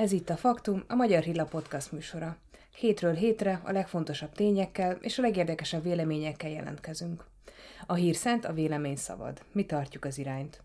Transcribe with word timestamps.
Ez 0.00 0.12
itt 0.12 0.30
a 0.30 0.36
Faktum, 0.36 0.84
a 0.88 0.94
Magyar 0.94 1.22
Hilla 1.22 1.44
Podcast 1.44 1.92
műsora. 1.92 2.36
Hétről 2.76 3.14
hétre 3.14 3.60
a 3.64 3.72
legfontosabb 3.72 4.32
tényekkel 4.32 4.98
és 5.00 5.18
a 5.18 5.22
legérdekesebb 5.22 5.82
véleményekkel 5.82 6.50
jelentkezünk. 6.50 7.24
A 7.86 7.94
hír 7.94 8.16
szent, 8.16 8.44
a 8.44 8.52
vélemény 8.52 8.96
szabad. 8.96 9.42
Mi 9.52 9.66
tartjuk 9.66 10.04
az 10.04 10.18
irányt. 10.18 10.62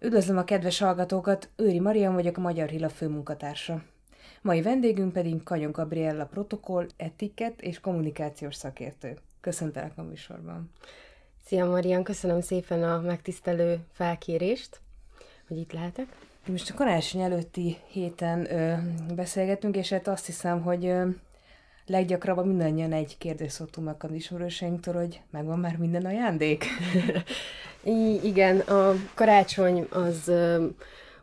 Üdvözlöm 0.00 0.36
a 0.36 0.44
kedves 0.44 0.78
hallgatókat, 0.78 1.48
Őri 1.56 1.80
Marian 1.80 2.14
vagyok 2.14 2.36
a 2.36 2.40
Magyar 2.40 2.68
Hilla 2.68 2.88
főmunkatársa. 2.88 3.82
Mai 4.42 4.62
vendégünk 4.62 5.12
pedig 5.12 5.42
Kanyon 5.42 5.72
Gabriella 5.72 6.26
protokoll, 6.26 6.86
etiket 6.96 7.60
és 7.60 7.80
kommunikációs 7.80 8.54
szakértő. 8.54 9.18
Köszöntelek 9.40 9.92
a 9.96 10.02
műsorban. 10.02 10.70
Szia 11.46 11.66
Marian, 11.66 12.02
köszönöm 12.02 12.40
szépen 12.40 12.82
a 12.82 13.00
megtisztelő 13.00 13.78
felkérést, 13.92 14.80
hogy 15.48 15.56
itt 15.56 15.72
lehetek. 15.72 16.08
Most 16.48 16.70
a 16.70 16.74
karácsony 16.74 17.20
előtti 17.20 17.76
héten 17.86 18.52
ö, 18.52 18.74
beszélgetünk, 19.14 19.76
és 19.76 19.88
hát 19.88 20.08
azt 20.08 20.26
hiszem, 20.26 20.62
hogy 20.62 20.86
ö, 20.86 21.08
leggyakrabban 21.86 22.46
mindannyian 22.46 22.92
egy 22.92 23.18
kérdést 23.18 23.54
szoktunk 23.54 23.86
megkapni 23.86 24.16
ismerőseinktől, 24.16 24.94
hogy 24.94 25.20
megvan 25.30 25.58
már 25.58 25.76
minden 25.76 26.04
ajándék? 26.04 26.64
I- 27.84 28.20
igen, 28.24 28.58
a 28.58 28.92
karácsony 29.14 29.86
az 29.90 30.28
ö, 30.28 30.66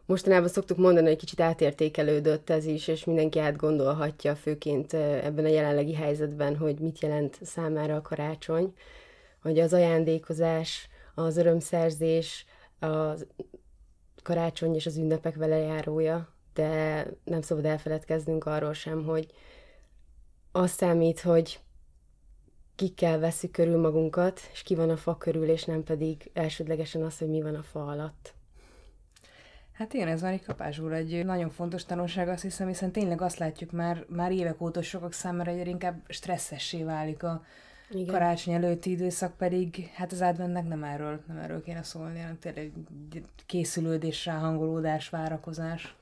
mostanában 0.06 0.48
szoktuk 0.48 0.78
mondani, 0.78 1.08
hogy 1.08 1.18
kicsit 1.18 1.40
átértékelődött 1.40 2.50
ez 2.50 2.66
is, 2.66 2.88
és 2.88 3.06
mindenki 3.06 3.40
átgondolhatja, 3.40 4.36
főként 4.36 4.94
ebben 4.94 5.46
a 5.46 5.50
jelenlegi 5.50 5.94
helyzetben, 5.94 6.58
hogy 6.58 6.80
mit 6.80 7.02
jelent 7.02 7.38
számára 7.42 7.96
a 7.96 8.02
karácsony, 8.02 8.74
hogy 9.42 9.60
az 9.60 9.74
ajándékozás, 9.74 10.90
az 11.16 11.38
örömszerzés, 11.38 12.46
az 12.80 13.26
karácsony 14.24 14.76
és 14.76 14.86
az 14.86 14.98
ünnepek 14.98 15.36
vele 15.36 15.58
járója, 15.58 16.34
de 16.54 17.06
nem 17.24 17.42
szabad 17.42 17.66
elfeledkeznünk 17.66 18.46
arról 18.46 18.74
sem, 18.74 19.04
hogy 19.04 19.34
az 20.52 20.72
számít, 20.72 21.20
hogy 21.20 21.60
kikkel 22.76 23.20
veszük 23.20 23.52
körül 23.52 23.80
magunkat, 23.80 24.40
és 24.52 24.62
ki 24.62 24.76
van 24.76 24.90
a 24.90 24.98
fa 24.98 25.18
körül, 25.18 25.50
és 25.50 25.64
nem 25.64 25.84
pedig 25.84 26.30
elsődlegesen 26.34 27.04
az, 27.04 27.18
hogy 27.18 27.30
mi 27.30 27.42
van 27.42 27.56
a 27.56 27.64
fa 27.64 27.86
alatt. 27.86 28.34
Hát 29.74 29.94
igen, 29.94 30.08
ez 30.08 30.22
már 30.22 30.32
egy 30.32 30.94
egy 30.94 31.26
nagyon 31.26 31.50
fontos 31.50 31.86
tanulság, 31.86 32.28
azt 32.28 32.42
hiszem, 32.42 32.68
hiszen 32.68 32.92
tényleg 32.92 33.22
azt 33.22 33.38
látjuk 33.38 33.72
már, 33.72 34.06
már 34.10 34.32
évek 34.32 34.62
óta 34.62 34.82
sokak 34.82 35.14
számára 35.14 35.52
egyre 35.52 35.70
inkább 35.70 36.04
stresszessé 36.08 36.84
válik 36.84 37.24
a 37.24 37.44
igen. 37.94 38.14
karácsony 38.14 38.54
előtti 38.54 38.90
időszak, 38.90 39.38
pedig 39.38 39.90
hát 39.94 40.12
az 40.12 40.22
adventnek 40.22 40.68
nem 40.68 40.84
erről, 40.84 41.20
nem 41.28 41.38
erről 41.38 41.64
kéne 41.64 41.84
szólni, 41.84 42.20
hanem 42.20 42.40
tényleg 42.40 42.72
készülődés, 43.46 44.26
ráhangolódás, 44.26 45.10
várakozás. 45.10 45.96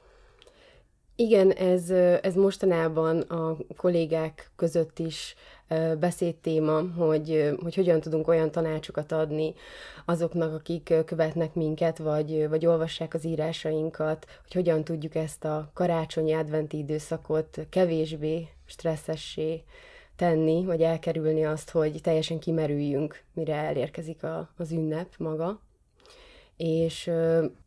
Igen, 1.16 1.52
ez, 1.52 1.90
ez 2.22 2.36
mostanában 2.36 3.20
a 3.20 3.58
kollégák 3.78 4.52
között 4.56 5.00
is 5.00 5.36
beszédtéma, 6.00 6.82
hogy, 6.82 7.52
hogy 7.62 7.76
hogyan 7.76 8.00
tudunk 8.00 8.28
olyan 8.28 8.52
tanácsokat 8.52 9.12
adni 9.12 9.54
azoknak, 10.06 10.54
akik 10.54 10.94
követnek 11.06 11.54
minket, 11.54 11.98
vagy, 11.98 12.50
vagy 12.50 12.66
olvassák 12.66 13.14
az 13.14 13.26
írásainkat, 13.26 14.26
hogy 14.42 14.54
hogyan 14.54 14.84
tudjuk 14.84 15.16
ezt 15.16 15.46
a 15.46 15.70
karácsonyi 15.74 16.34
adventi 16.34 16.78
időszakot 16.78 17.60
kevésbé 17.70 18.48
stresszessé 18.66 19.64
tenni, 20.22 20.66
vagy 20.66 20.82
elkerülni 20.82 21.46
azt, 21.46 21.70
hogy 21.70 22.00
teljesen 22.02 22.40
kimerüljünk, 22.40 23.24
mire 23.34 23.56
elérkezik 23.56 24.24
a, 24.24 24.50
az 24.58 24.72
ünnep 24.72 25.08
maga. 25.18 25.60
És, 26.58 27.12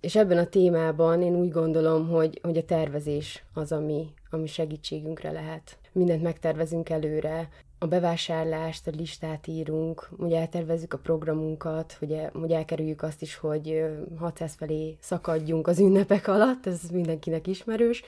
és 0.01 0.17
ebben 0.17 0.39
a 0.39 0.47
témában 0.47 1.23
én 1.23 1.37
úgy 1.37 1.51
gondolom, 1.51 2.09
hogy, 2.09 2.39
hogy 2.43 2.57
a 2.57 2.65
tervezés 2.65 3.45
az, 3.55 3.73
ami, 3.73 4.07
ami 4.31 4.47
segítségünkre 4.47 5.31
lehet. 5.31 5.79
Mindent 5.93 6.23
megtervezünk 6.23 6.89
előre, 6.89 7.49
a 7.79 7.87
bevásárlást, 7.87 8.87
a 8.87 8.91
listát 8.97 9.47
írunk, 9.47 10.09
hogy 10.19 10.33
eltervezzük 10.33 10.93
a 10.93 10.99
programunkat, 10.99 11.93
hogy, 11.93 12.21
hogy 12.33 12.53
elkerüljük 12.53 13.03
azt 13.03 13.23
is, 13.23 13.37
hogy 13.37 13.85
600 14.19 14.55
felé 14.55 14.97
szakadjunk 15.01 15.67
az 15.67 15.79
ünnepek 15.79 16.29
alatt, 16.29 16.67
ez 16.67 16.81
mindenkinek 16.93 17.47
ismerős. 17.47 18.03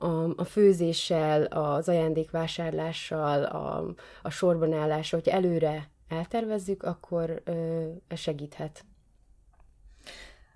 A, 0.00 0.34
a 0.36 0.44
főzéssel, 0.44 1.42
az 1.42 1.88
ajándékvásárlással, 1.88 3.44
a, 3.44 3.94
a 4.22 4.30
sorban 4.30 4.72
állással, 4.72 5.20
hogy 5.20 5.32
előre 5.32 5.88
eltervezzük, 6.08 6.82
akkor 6.82 7.42
ö, 7.44 7.86
segíthet. 8.14 8.84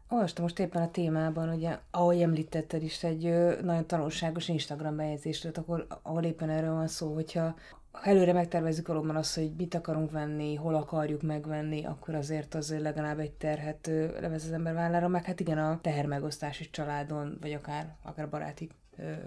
Olvastam 0.09 0.43
most 0.45 0.59
éppen 0.59 0.83
a 0.83 0.91
témában, 0.91 1.49
ugye, 1.49 1.79
ahogy 1.91 2.23
említetted 2.23 2.83
is, 2.83 3.05
egy 3.05 3.23
nagyon 3.63 3.87
tanulságos 3.87 4.49
Instagram 4.49 4.97
bejegyzést, 4.97 5.57
akkor, 5.57 5.87
ahol 6.03 6.25
éppen 6.25 6.51
erről 6.51 6.75
van 6.75 6.89
szó, 6.89 7.15
hogyha 7.15 7.55
ha 7.95 8.11
előre 8.11 8.33
megtervezzük 8.33 8.89
valóban 8.89 9.17
azt, 9.17 9.35
hogy 9.35 9.53
mit 9.57 9.75
akarunk 9.75 10.11
venni, 10.11 10.55
hol 10.55 10.75
akarjuk 10.75 11.23
megvenni, 11.23 11.85
akkor 11.85 12.15
azért 12.15 12.55
az 12.55 12.75
legalább 12.81 13.19
egy 13.19 13.33
terhet 13.33 13.87
levesz 14.21 14.45
az 14.45 14.53
ember 14.53 14.75
vállára, 14.75 15.09
meg 15.09 15.25
hát 15.25 15.41
igen, 15.41 15.59
a 15.59 15.79
tehermegosztás 15.83 16.61
is 16.61 16.71
családon, 16.71 17.39
vagy 17.41 17.53
akár, 17.53 17.97
akár 18.03 18.29
baráti 18.29 18.71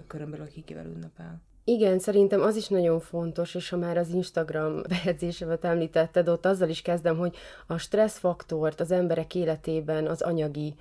körömből, 0.06 0.40
akivel 0.40 0.86
ünnepel. 0.86 1.42
Igen, 1.64 1.98
szerintem 1.98 2.40
az 2.40 2.56
is 2.56 2.68
nagyon 2.68 3.00
fontos, 3.00 3.54
és 3.54 3.68
ha 3.68 3.76
már 3.76 3.96
az 3.96 4.08
Instagram 4.08 4.82
bejegyzésemet 4.88 5.64
említetted, 5.64 6.28
ott 6.28 6.46
azzal 6.46 6.68
is 6.68 6.82
kezdem, 6.82 7.16
hogy 7.16 7.36
a 7.66 7.78
stresszfaktort 7.78 8.80
az 8.80 8.90
emberek 8.90 9.34
életében 9.34 10.06
az 10.06 10.22
anyagi 10.22 10.74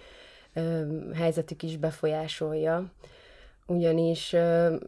ö, 0.54 0.82
helyzetük 1.14 1.64
is 1.64 1.78
befolyásolja 1.78 2.92
ugyanis 3.68 4.36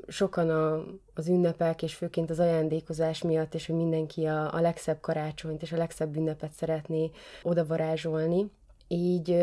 sokan 0.07 0.49
a, 0.49 0.83
az 1.13 1.27
ünnepek, 1.27 1.83
és 1.83 1.93
főként 1.93 2.29
az 2.29 2.39
ajándékozás 2.39 3.21
miatt, 3.21 3.53
és 3.53 3.65
hogy 3.65 3.75
mindenki 3.75 4.25
a, 4.25 4.53
a 4.53 4.61
legszebb 4.61 4.99
karácsonyt 4.99 5.61
és 5.61 5.71
a 5.71 5.77
legszebb 5.77 6.15
ünnepet 6.15 6.51
szeretné 6.51 7.11
odavarázsolni. 7.43 8.51
Így 8.87 9.37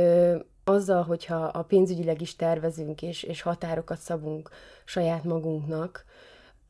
azzal, 0.65 1.03
hogyha 1.03 1.45
a 1.45 1.63
pénzügyileg 1.63 2.21
is 2.21 2.37
tervezünk, 2.37 3.03
és, 3.03 3.23
és 3.23 3.43
határokat 3.43 3.99
szabunk 3.99 4.51
saját 4.85 5.25
magunknak, 5.25 6.05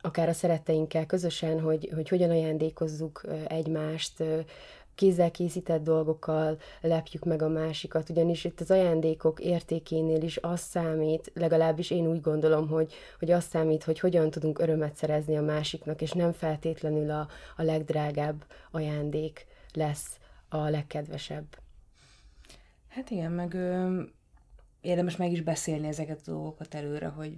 akár 0.01 0.29
a 0.29 0.33
szeretteinkkel 0.33 1.07
közösen, 1.07 1.61
hogy, 1.61 1.91
hogy 1.95 2.09
hogyan 2.09 2.31
ajándékozzuk 2.31 3.21
egymást, 3.47 4.23
kézzel 4.97 5.31
készített 5.31 5.83
dolgokkal 5.83 6.59
lepjük 6.81 7.25
meg 7.25 7.43
a 7.43 7.49
másikat, 7.49 8.11
ugyanis 8.11 8.45
itt 8.45 8.61
az 8.61 8.71
ajándékok 8.71 9.41
értékénél 9.41 10.23
is 10.23 10.37
az 10.37 10.61
számít, 10.61 11.31
legalábbis 11.35 11.91
én 11.91 12.07
úgy 12.07 12.21
gondolom, 12.21 12.69
hogy, 12.69 12.93
hogy 13.19 13.31
az 13.31 13.45
számít, 13.45 13.85
hogy 13.85 14.01
hogyan 14.01 14.31
tudunk 14.31 14.59
örömet 14.59 14.95
szerezni 14.95 15.37
a 15.37 15.43
másiknak, 15.43 16.03
és 16.03 16.13
nem 16.13 16.33
feltétlenül 16.33 17.11
a, 17.11 17.29
a 17.57 17.63
legdrágább 17.63 18.45
ajándék 18.71 19.47
lesz 19.73 20.19
a 20.49 20.57
legkedvesebb. 20.57 21.59
Hát 22.89 23.11
igen, 23.11 23.33
meg 23.33 23.55
ö, 23.55 24.01
érdemes 24.81 25.17
meg 25.17 25.33
is 25.33 25.41
beszélni 25.41 25.87
ezeket 25.87 26.21
a 26.27 26.31
dolgokat 26.31 26.75
előre, 26.75 27.07
hogy 27.07 27.37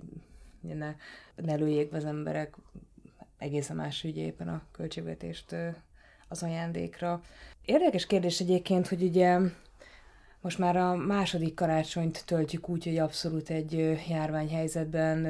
ne, 0.60 0.94
ne 1.36 1.54
lőjék 1.54 1.92
az 1.92 2.04
emberek 2.04 2.56
egészen 3.38 3.76
más 3.76 4.04
ügyében 4.04 4.48
a 4.48 4.62
költségvetést 4.72 5.54
az 6.28 6.42
ajándékra. 6.42 7.22
Érdekes 7.64 8.06
kérdés 8.06 8.40
egyébként, 8.40 8.88
hogy 8.88 9.02
ugye 9.02 9.38
most 10.40 10.58
már 10.58 10.76
a 10.76 10.96
második 10.96 11.54
karácsonyt 11.54 12.22
töltjük 12.26 12.68
úgy, 12.68 12.84
hogy 12.84 12.98
abszolút 12.98 13.50
egy 13.50 14.00
járványhelyzetben 14.08 15.26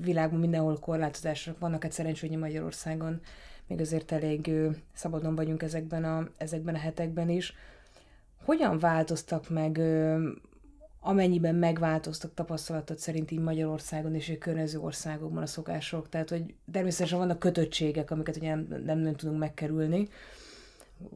világban 0.00 0.40
mindenhol 0.40 0.78
korlátozások 0.78 1.58
vannak, 1.58 1.82
hát 1.82 1.92
szerencsé, 1.92 2.36
Magyarországon 2.36 3.20
még 3.66 3.80
azért 3.80 4.12
elég 4.12 4.50
szabadon 4.94 5.34
vagyunk 5.34 5.62
ezekben 5.62 6.04
a, 6.04 6.28
ezekben 6.36 6.74
a 6.74 6.78
hetekben 6.78 7.28
is. 7.28 7.54
Hogyan 8.44 8.78
változtak 8.78 9.50
meg, 9.50 9.80
amennyiben 11.06 11.54
megváltoztak 11.54 12.34
tapasztalatot 12.34 12.98
szerint 12.98 13.30
így 13.30 13.38
Magyarországon 13.38 14.14
és 14.14 14.28
a 14.28 14.38
környező 14.38 14.78
országokban 14.78 15.42
a 15.42 15.46
szokások? 15.46 16.08
Tehát, 16.08 16.30
hogy 16.30 16.54
természetesen 16.72 17.18
vannak 17.18 17.38
kötöttségek, 17.38 18.10
amiket 18.10 18.36
ugye 18.36 18.48
nem, 18.54 18.82
nem, 18.84 18.98
nem 18.98 19.14
tudunk 19.14 19.38
megkerülni, 19.38 20.08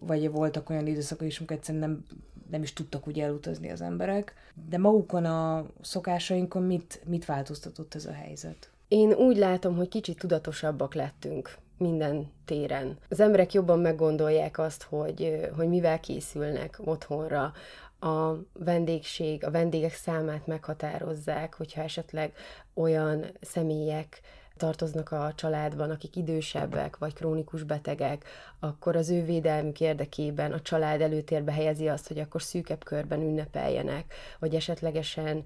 vagy 0.00 0.30
voltak 0.30 0.70
olyan 0.70 0.86
időszakok 0.86 1.26
is, 1.26 1.38
amikor 1.38 1.56
egyszerűen 1.56 1.88
nem, 1.88 2.04
nem 2.50 2.62
is 2.62 2.72
tudtak 2.72 3.06
úgy 3.06 3.20
elutazni 3.20 3.70
az 3.70 3.80
emberek. 3.80 4.34
De 4.68 4.78
magukon 4.78 5.24
a 5.24 5.66
szokásainkon 5.80 6.62
mit, 6.62 7.00
mit 7.06 7.24
változtatott 7.24 7.94
ez 7.94 8.06
a 8.06 8.12
helyzet? 8.12 8.70
Én 8.88 9.12
úgy 9.12 9.36
látom, 9.36 9.76
hogy 9.76 9.88
kicsit 9.88 10.18
tudatosabbak 10.18 10.94
lettünk 10.94 11.56
minden 11.78 12.30
téren. 12.44 12.98
Az 13.08 13.20
emberek 13.20 13.52
jobban 13.52 13.78
meggondolják 13.78 14.58
azt, 14.58 14.82
hogy, 14.82 15.48
hogy 15.56 15.68
mivel 15.68 16.00
készülnek 16.00 16.80
otthonra, 16.84 17.52
a 18.00 18.32
vendégség, 18.52 19.44
a 19.44 19.50
vendégek 19.50 19.94
számát 19.94 20.46
meghatározzák, 20.46 21.54
hogyha 21.54 21.82
esetleg 21.82 22.32
olyan 22.74 23.24
személyek 23.40 24.20
tartoznak 24.56 25.12
a 25.12 25.32
családban, 25.36 25.90
akik 25.90 26.16
idősebbek 26.16 26.96
vagy 26.96 27.14
krónikus 27.14 27.62
betegek, 27.62 28.24
akkor 28.60 28.96
az 28.96 29.10
ő 29.10 29.24
védelmük 29.24 29.80
érdekében 29.80 30.52
a 30.52 30.60
család 30.60 31.00
előtérbe 31.00 31.52
helyezi 31.52 31.88
azt, 31.88 32.08
hogy 32.08 32.18
akkor 32.18 32.42
szűkebb 32.42 32.84
körben 32.84 33.20
ünnepeljenek, 33.20 34.14
vagy 34.38 34.54
esetlegesen 34.54 35.44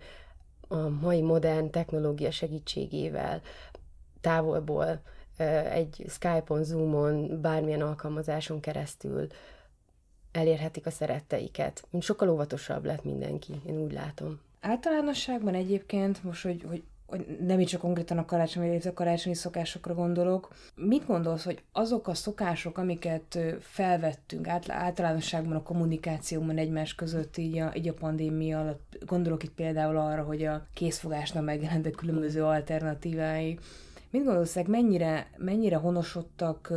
a 0.68 0.88
mai 0.88 1.22
modern 1.22 1.70
technológia 1.70 2.30
segítségével 2.30 3.40
távolból 4.20 5.00
egy 5.70 6.04
Skype-on, 6.08 6.64
Zoom-on, 6.64 7.40
bármilyen 7.40 7.80
alkalmazáson 7.80 8.60
keresztül 8.60 9.26
elérhetik 10.32 10.86
a 10.86 10.90
szeretteiket. 10.90 11.84
Sokkal 12.00 12.28
óvatosabb 12.28 12.84
lett 12.84 13.04
mindenki, 13.04 13.52
én 13.66 13.82
úgy 13.82 13.92
látom. 13.92 14.40
Általánosságban 14.60 15.54
egyébként, 15.54 16.24
most, 16.24 16.42
hogy, 16.42 16.64
hogy 16.68 16.82
hogy 17.12 17.36
nem 17.40 17.60
így 17.60 17.66
csak 17.66 17.80
konkrétan 17.80 18.18
a 18.18 18.24
karácsony, 18.24 18.68
vagy 18.68 18.86
a 18.86 18.92
karácsonyi 18.92 19.34
szokásokra 19.34 19.94
gondolok. 19.94 20.54
Mit 20.74 21.06
gondolsz, 21.06 21.44
hogy 21.44 21.62
azok 21.72 22.08
a 22.08 22.14
szokások, 22.14 22.78
amiket 22.78 23.38
felvettünk 23.60 24.48
általánosságban 24.68 25.56
a 25.56 25.62
kommunikációban 25.62 26.58
egymás 26.58 26.94
között 26.94 27.36
így 27.36 27.58
a, 27.58 27.72
így 27.74 27.88
a 27.88 27.94
pandémia 27.94 28.60
alatt, 28.60 28.98
gondolok 29.06 29.42
itt 29.42 29.54
például 29.54 29.96
arra, 29.96 30.22
hogy 30.22 30.44
a 30.44 30.66
készfogásnak 30.74 31.44
megjelentek 31.44 31.92
különböző 31.92 32.44
alternatívái, 32.44 33.58
Mit 34.12 34.24
gondolsz, 34.24 34.56
mennyire, 34.66 35.30
mennyire 35.36 35.76
honosodtak, 35.76 36.68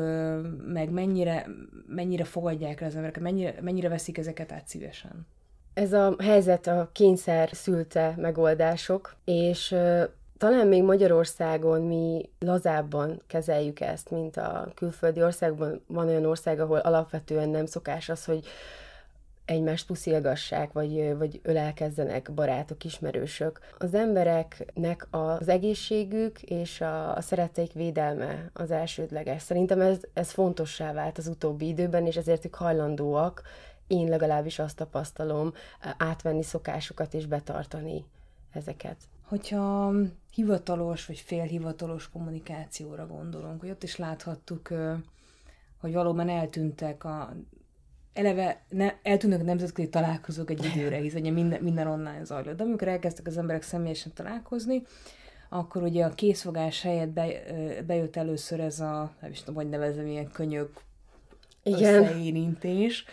meg 0.66 0.90
mennyire, 0.90 1.48
mennyire 1.88 2.24
fogadják 2.24 2.82
el 2.82 2.88
az 2.88 2.96
emberek, 2.96 3.20
mennyire, 3.20 3.56
mennyire 3.62 3.90
veszik 3.90 4.18
ezeket 4.18 4.52
át 4.52 4.68
szívesen? 4.68 5.28
Ez 5.74 5.94
a 5.94 6.16
helyzet 6.20 6.68
a 6.68 6.90
kényszer 6.92 7.50
szülte 7.52 8.14
megoldások, 8.18 9.16
és 9.26 9.76
talán 10.38 10.68
még 10.68 10.84
Magyarországon 10.84 11.82
mi 11.82 12.30
lazábban 12.40 13.22
kezeljük 13.28 13.80
ezt, 13.80 14.10
mint 14.10 14.38
a 14.38 14.72
külföldi 14.76 15.24
országban. 15.24 15.82
Van 15.88 16.08
olyan 16.08 16.26
ország, 16.26 16.60
ahol 16.60 16.78
alapvetően 16.78 17.50
nem 17.50 17.66
szokás 17.66 18.10
az, 18.10 18.26
hogy 18.26 18.46
egymást 19.46 19.86
puszilgassák, 19.86 20.72
vagy, 20.72 21.18
vagy 21.18 21.40
ölelkezzenek 21.44 22.34
barátok, 22.34 22.84
ismerősök. 22.84 23.60
Az 23.78 23.94
embereknek 23.94 25.08
az 25.10 25.48
egészségük 25.48 26.42
és 26.42 26.82
a, 26.82 27.16
a 27.16 27.22
szeretteik 27.22 27.74
védelme 27.74 28.50
az 28.54 28.72
elsődleges. 28.72 29.42
Szerintem 29.42 29.82
ez, 29.82 30.00
ez 30.14 30.32
fontossá 30.32 30.94
vált 30.94 31.18
az 31.18 31.28
utóbbi 31.28 31.68
időben, 31.68 32.06
és 32.06 32.16
ezért 32.16 32.46
ők 32.46 32.56
hajlandóak, 32.56 33.42
én 33.88 34.10
legalábbis 34.10 34.60
azt 34.60 34.76
tapasztalom, 34.76 35.54
átvenni 35.98 36.44
szokásokat 36.44 37.14
és 37.14 37.26
betartani 37.26 38.06
ezeket. 38.52 38.98
Hogyha 39.22 39.94
hivatalos 40.32 41.06
vagy 41.06 41.20
félhivatalos 41.20 42.10
kommunikációra 42.10 43.08
gondolunk, 43.08 43.60
hogy 43.60 43.70
ott 43.70 43.84
is 43.84 43.96
láthattuk, 43.96 44.74
hogy 45.78 45.94
valóban 45.94 46.30
eltűntek 46.30 47.04
a 47.04 47.34
eleve 48.16 48.62
ne, 48.70 48.94
eltűnnek 49.04 49.40
a 49.40 49.44
nemzetközi 49.44 49.90
találkozók 49.90 50.50
egy 50.50 50.66
időre, 50.76 50.98
hiszen 50.98 51.22
ugye 51.22 51.32
minden, 51.32 51.62
minden 51.62 51.88
online 51.88 52.24
zajlott. 52.24 52.58
De 52.58 52.64
amikor 52.64 52.88
elkezdtek 52.88 53.28
az 53.28 53.38
emberek 53.38 53.62
személyesen 53.62 54.12
találkozni, 54.14 54.82
akkor 55.50 55.84
ugye 55.84 56.06
a 56.06 56.14
készfogás 56.14 56.82
helyett 56.82 57.10
be, 57.10 57.28
bejött 57.88 58.16
először 58.16 58.60
ez 58.60 58.80
a, 58.80 59.12
nem 59.22 59.32
is 59.32 59.40
tudom, 59.40 59.56
hogy 59.56 59.70
nevezem, 59.70 60.08
ilyen 60.08 60.32
könyök 60.32 60.70
Igen. 61.64 62.04
összeérintés, 62.04 63.06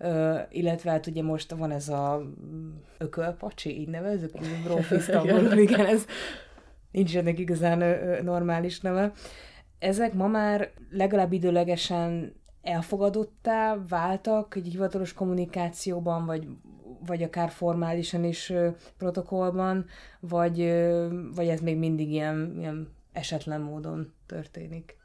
Uh, 0.00 0.38
illetve 0.50 0.90
hát 0.90 1.06
ugye 1.06 1.22
most 1.22 1.50
van 1.50 1.70
ez 1.70 1.88
a 1.88 2.22
ökölpacsi, 2.98 3.80
így 3.80 3.88
nevezzük, 3.88 4.30
bronfisztangol, 4.64 5.58
igen, 5.58 5.86
ez 5.86 6.04
nincs 6.90 7.16
ennek 7.16 7.38
igazán 7.38 7.84
normális 8.24 8.80
neve. 8.80 9.12
Ezek 9.78 10.12
ma 10.12 10.26
már 10.26 10.70
legalább 10.90 11.32
időlegesen 11.32 12.32
elfogadottá 12.62 13.76
váltak 13.88 14.54
egy 14.54 14.66
hivatalos 14.66 15.12
kommunikációban, 15.12 16.26
vagy, 16.26 16.48
vagy 17.06 17.22
akár 17.22 17.50
formálisan 17.50 18.24
is 18.24 18.52
protokollban, 18.98 19.86
vagy, 20.20 20.56
vagy 21.34 21.48
ez 21.48 21.60
még 21.60 21.76
mindig 21.76 22.10
ilyen, 22.10 22.56
ilyen 22.58 22.92
esetlen 23.12 23.60
módon 23.60 24.12
történik? 24.26 24.96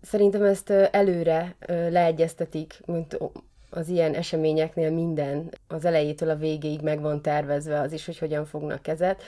Szerintem 0.00 0.42
ezt 0.42 0.70
előre 0.70 1.56
leegyeztetik, 1.66 2.80
mint 2.86 3.18
az 3.70 3.88
ilyen 3.88 4.14
eseményeknél 4.14 4.90
minden 4.90 5.50
az 5.68 5.84
elejétől 5.84 6.30
a 6.30 6.36
végéig 6.36 6.80
meg 6.80 7.00
van 7.00 7.22
tervezve 7.22 7.80
az 7.80 7.92
is, 7.92 8.06
hogy 8.06 8.18
hogyan 8.18 8.44
fognak 8.44 8.82
kezet. 8.82 9.22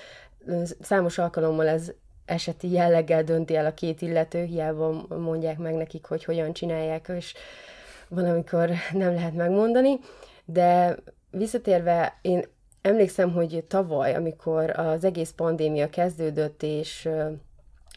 Számos 0.81 1.19
alkalommal 1.19 1.67
ez 1.67 1.93
eseti 2.25 2.71
jelleggel 2.71 3.23
dönti 3.25 3.57
el 3.57 3.67
a 3.67 3.75
két 3.75 4.03
illető, 4.03 4.45
hiába 4.45 5.07
mondják 5.09 5.59
meg 5.59 5.75
nekik, 5.75 6.07
hogy 6.07 6.25
hogyan 6.25 6.53
csinálják, 6.53 7.11
és 7.17 7.35
van, 8.09 8.25
amikor 8.25 8.71
nem 8.93 9.15
lehet 9.15 9.35
megmondani, 9.35 9.99
de 10.45 10.97
visszatérve, 11.31 12.19
én 12.23 12.45
emlékszem, 12.83 13.33
hogy 13.33 13.65
tavaly, 13.69 14.15
amikor 14.15 14.71
az 14.71 15.05
egész 15.05 15.33
pandémia 15.37 15.91
kezdődött, 15.91 16.63
és 16.63 17.09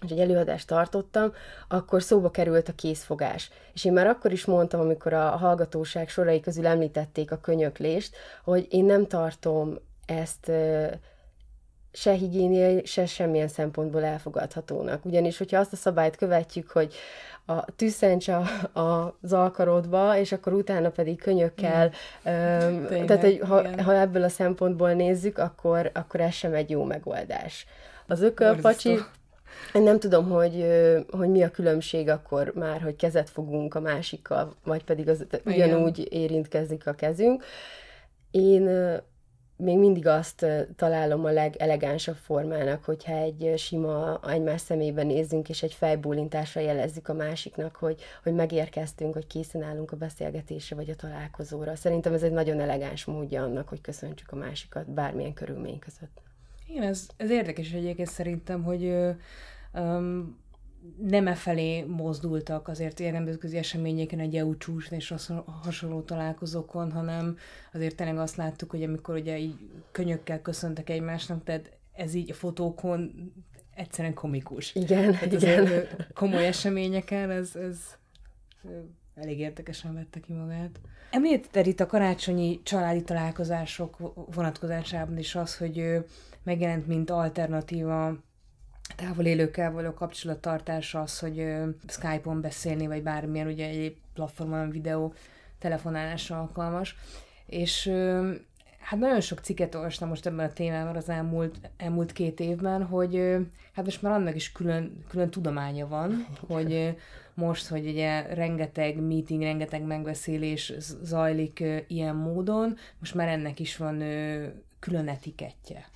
és 0.01 0.11
egy 0.11 0.19
előadást 0.19 0.67
tartottam, 0.67 1.33
akkor 1.67 2.03
szóba 2.03 2.31
került 2.31 2.69
a 2.69 2.75
készfogás. 2.75 3.49
És 3.73 3.85
én 3.85 3.93
már 3.93 4.07
akkor 4.07 4.31
is 4.31 4.45
mondtam, 4.45 4.79
amikor 4.79 5.13
a 5.13 5.29
hallgatóság 5.29 6.09
sorai 6.09 6.39
közül 6.39 6.67
említették 6.67 7.31
a 7.31 7.37
könyöklést, 7.37 8.15
hogy 8.43 8.67
én 8.69 8.85
nem 8.85 9.07
tartom 9.07 9.79
ezt 10.05 10.51
se 11.97 12.11
higiéniai, 12.11 12.85
se 12.85 13.05
semmilyen 13.05 13.47
szempontból 13.47 14.03
elfogadhatónak. 14.03 15.05
Ugyanis, 15.05 15.37
hogyha 15.37 15.59
azt 15.59 15.73
a 15.73 15.75
szabályt 15.75 16.15
követjük, 16.15 16.69
hogy 16.69 16.93
a 17.45 17.65
tűzszencs 17.75 18.27
a, 18.27 18.43
a, 18.79 19.17
az 19.21 19.33
alkarodba, 19.33 20.17
és 20.17 20.31
akkor 20.31 20.53
utána 20.53 20.89
pedig 20.89 21.21
könyökkel, 21.21 21.85
mm. 21.87 22.85
Tényleg, 22.85 23.05
tehát 23.05 23.23
hogy 23.23 23.39
ha, 23.47 23.83
ha 23.83 23.99
ebből 23.99 24.23
a 24.23 24.29
szempontból 24.29 24.93
nézzük, 24.93 25.37
akkor, 25.37 25.91
akkor 25.93 26.21
ez 26.21 26.33
sem 26.33 26.53
egy 26.53 26.69
jó 26.69 26.83
megoldás. 26.83 27.65
Az 28.07 28.21
ökölpacsi, 28.21 28.99
én 29.73 29.81
nem 29.81 29.99
tudom, 29.99 30.29
hogy, 30.29 30.65
hogy 31.11 31.29
mi 31.29 31.43
a 31.43 31.51
különbség 31.51 32.09
akkor 32.09 32.51
már, 32.55 32.81
hogy 32.81 32.95
kezet 32.95 33.29
fogunk 33.29 33.75
a 33.75 33.79
másikkal, 33.79 34.55
vagy 34.63 34.83
pedig 34.83 35.09
az 35.09 35.25
ugyanúgy 35.45 36.07
érintkezik 36.13 36.87
a 36.87 36.93
kezünk. 36.93 37.43
Én 38.31 38.69
még 39.57 39.77
mindig 39.77 40.07
azt 40.07 40.45
találom 40.75 41.25
a 41.25 41.31
legelegánsabb 41.31 42.15
formának, 42.15 42.83
hogyha 42.83 43.13
egy 43.13 43.53
sima 43.57 44.19
egymás 44.29 44.61
szemébe 44.61 45.03
nézzünk, 45.03 45.49
és 45.49 45.63
egy 45.63 45.73
fejbólintásra 45.73 46.61
jelezzük 46.61 47.07
a 47.07 47.13
másiknak, 47.13 47.75
hogy, 47.75 48.01
hogy 48.23 48.33
megérkeztünk, 48.33 49.13
hogy 49.13 49.27
készen 49.27 49.61
állunk 49.61 49.91
a 49.91 49.95
beszélgetésre 49.95 50.75
vagy 50.75 50.89
a 50.89 50.95
találkozóra. 50.95 51.75
Szerintem 51.75 52.13
ez 52.13 52.23
egy 52.23 52.31
nagyon 52.31 52.59
elegáns 52.59 53.05
módja 53.05 53.43
annak, 53.43 53.69
hogy 53.69 53.81
köszöntsük 53.81 54.31
a 54.31 54.35
másikat 54.35 54.89
bármilyen 54.89 55.33
körülmény 55.33 55.79
között. 55.79 56.21
Igen, 56.67 56.83
ez, 56.83 57.07
ez 57.17 57.29
érdekes 57.29 57.71
egyébként 57.71 58.09
szerintem, 58.09 58.63
hogy 58.63 58.93
um, 59.73 60.37
nem 60.97 61.27
e 61.27 61.35
felé 61.35 61.81
mozdultak 61.83 62.67
azért 62.67 62.99
ilyen 62.99 63.13
nemzetközi 63.13 63.57
eseményeken, 63.57 64.19
egy 64.19 64.35
EU 64.35 64.57
csúcs 64.57 64.91
és 64.91 65.13
hasonló 65.63 66.01
találkozókon, 66.01 66.91
hanem 66.91 67.37
azért 67.73 67.95
tényleg 67.95 68.17
azt 68.17 68.35
láttuk, 68.35 68.69
hogy 68.69 68.83
amikor 68.83 69.15
ugye 69.15 69.37
így 69.37 69.55
könyökkel 69.91 70.41
köszöntek 70.41 70.89
egymásnak, 70.89 71.43
tehát 71.43 71.71
ez 71.93 72.13
így 72.13 72.31
a 72.31 72.33
fotókon 72.33 73.31
egyszerűen 73.75 74.13
komikus. 74.13 74.75
Igen, 74.75 75.11
tehát 75.11 75.31
igen. 75.31 75.87
komoly 76.13 76.45
eseményeken 76.45 77.31
ez, 77.31 77.55
ez 77.55 77.79
elég 79.15 79.39
érdekesen 79.39 79.93
vette 79.93 80.19
ki 80.19 80.33
magát. 80.33 80.79
Említetted 81.11 81.67
itt 81.67 81.79
a 81.79 81.85
karácsonyi 81.85 82.59
családi 82.63 83.01
találkozások 83.01 83.97
vonatkozásában 84.33 85.17
is 85.17 85.35
az, 85.35 85.57
hogy 85.57 86.03
megjelent, 86.43 86.87
mint 86.87 87.09
alternatíva 87.09 88.17
távol 88.95 89.25
élőkkel 89.25 89.71
való 89.71 89.93
kapcsolattartás 89.93 90.95
az, 90.95 91.19
hogy 91.19 91.45
Skype-on 91.87 92.41
beszélni, 92.41 92.87
vagy 92.87 93.03
bármilyen 93.03 93.47
ugye 93.47 93.67
egy 93.67 93.97
platformon 94.13 94.69
videó 94.69 95.13
telefonálásra 95.59 96.39
alkalmas. 96.39 96.95
És 97.45 97.91
hát 98.79 98.99
nagyon 98.99 99.21
sok 99.21 99.39
cikket 99.39 99.75
olvastam 99.75 100.09
most 100.09 100.25
ebben 100.25 100.45
a 100.45 100.53
témában 100.53 100.95
az 100.95 101.09
elmúlt, 101.09 101.55
elmúlt 101.77 102.11
két 102.11 102.39
évben, 102.39 102.83
hogy 102.83 103.35
hát 103.73 103.85
most 103.85 104.01
már 104.01 104.13
annak 104.13 104.35
is 104.35 104.51
külön, 104.51 105.03
külön 105.09 105.29
tudománya 105.29 105.87
van, 105.87 106.27
hogy 106.47 106.95
most, 107.33 107.67
hogy 107.67 107.87
ugye 107.87 108.21
rengeteg 108.21 109.01
meeting, 109.01 109.41
rengeteg 109.41 109.83
megbeszélés 109.83 110.73
zajlik 111.03 111.63
ilyen 111.87 112.15
módon, 112.15 112.77
most 112.99 113.13
már 113.13 113.27
ennek 113.27 113.59
is 113.59 113.77
van 113.77 113.97
külön 114.79 115.07
etikettje. 115.07 115.89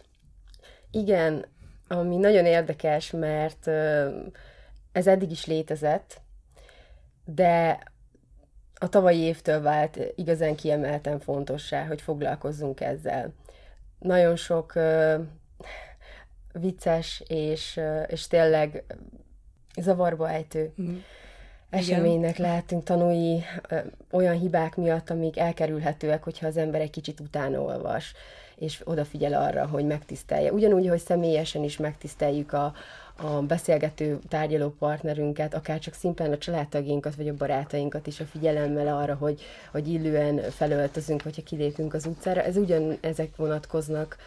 Igen, 0.92 1.46
ami 1.92 2.18
nagyon 2.18 2.46
érdekes, 2.46 3.12
mert 3.12 3.68
ez 4.92 5.08
eddig 5.08 5.32
is 5.32 5.46
létezett, 5.46 6.22
de 7.26 7.80
a 8.74 8.90
tavalyi 8.90 9.20
évtől 9.20 9.62
vált 9.62 10.00
igazán 10.16 10.56
kiemelten 10.56 11.20
fontossá, 11.20 11.86
hogy 11.86 12.02
foglalkozzunk 12.02 12.82
ezzel. 12.82 13.34
Nagyon 14.00 14.36
sok 14.36 14.74
vicces 16.54 17.24
és, 17.28 17.80
és 18.08 18.28
tényleg 18.28 18.84
zavarba 19.82 20.30
ejtő 20.30 20.74
mm 20.82 20.98
eseménynek 21.72 22.40
Igen. 22.40 22.50
lehetünk 22.50 22.84
tanulni 22.84 23.44
olyan 24.12 24.40
hibák 24.40 24.76
miatt, 24.76 25.10
amik 25.10 25.38
elkerülhetőek, 25.38 26.24
hogyha 26.24 26.48
az 26.48 26.58
ember 26.58 26.82
egy 26.82 26.90
kicsit 26.90 27.20
utána 27.20 27.62
olvas, 27.62 28.14
és 28.56 28.82
odafigyel 28.84 29.34
arra, 29.34 29.68
hogy 29.68 29.86
megtisztelje. 29.86 30.52
Ugyanúgy, 30.52 30.88
hogy 30.88 31.00
személyesen 31.00 31.64
is 31.64 31.78
megtiszteljük 31.78 32.54
a, 32.54 32.74
a 33.16 33.42
beszélgető 33.42 34.20
tárgyaló 34.28 34.70
partnerünket, 34.70 35.54
akár 35.54 35.80
csak 35.80 35.94
szimplán 35.94 36.32
a 36.32 36.38
családtagjainkat, 36.38 37.16
vagy 37.16 37.28
a 37.28 37.34
barátainkat 37.34 38.08
is 38.08 38.20
a 38.20 38.26
figyelemmel 38.26 38.98
arra, 38.98 39.16
hogy, 39.16 39.42
hogy 39.72 39.88
illően 39.88 40.38
felöltözünk, 40.38 41.22
hogyha 41.22 41.44
kilépünk 41.44 41.94
az 41.94 42.06
utcára. 42.06 42.42
Ez 42.42 42.58
ugyan 42.58 42.98
ezek 43.02 43.36
vonatkoznak 43.36 44.18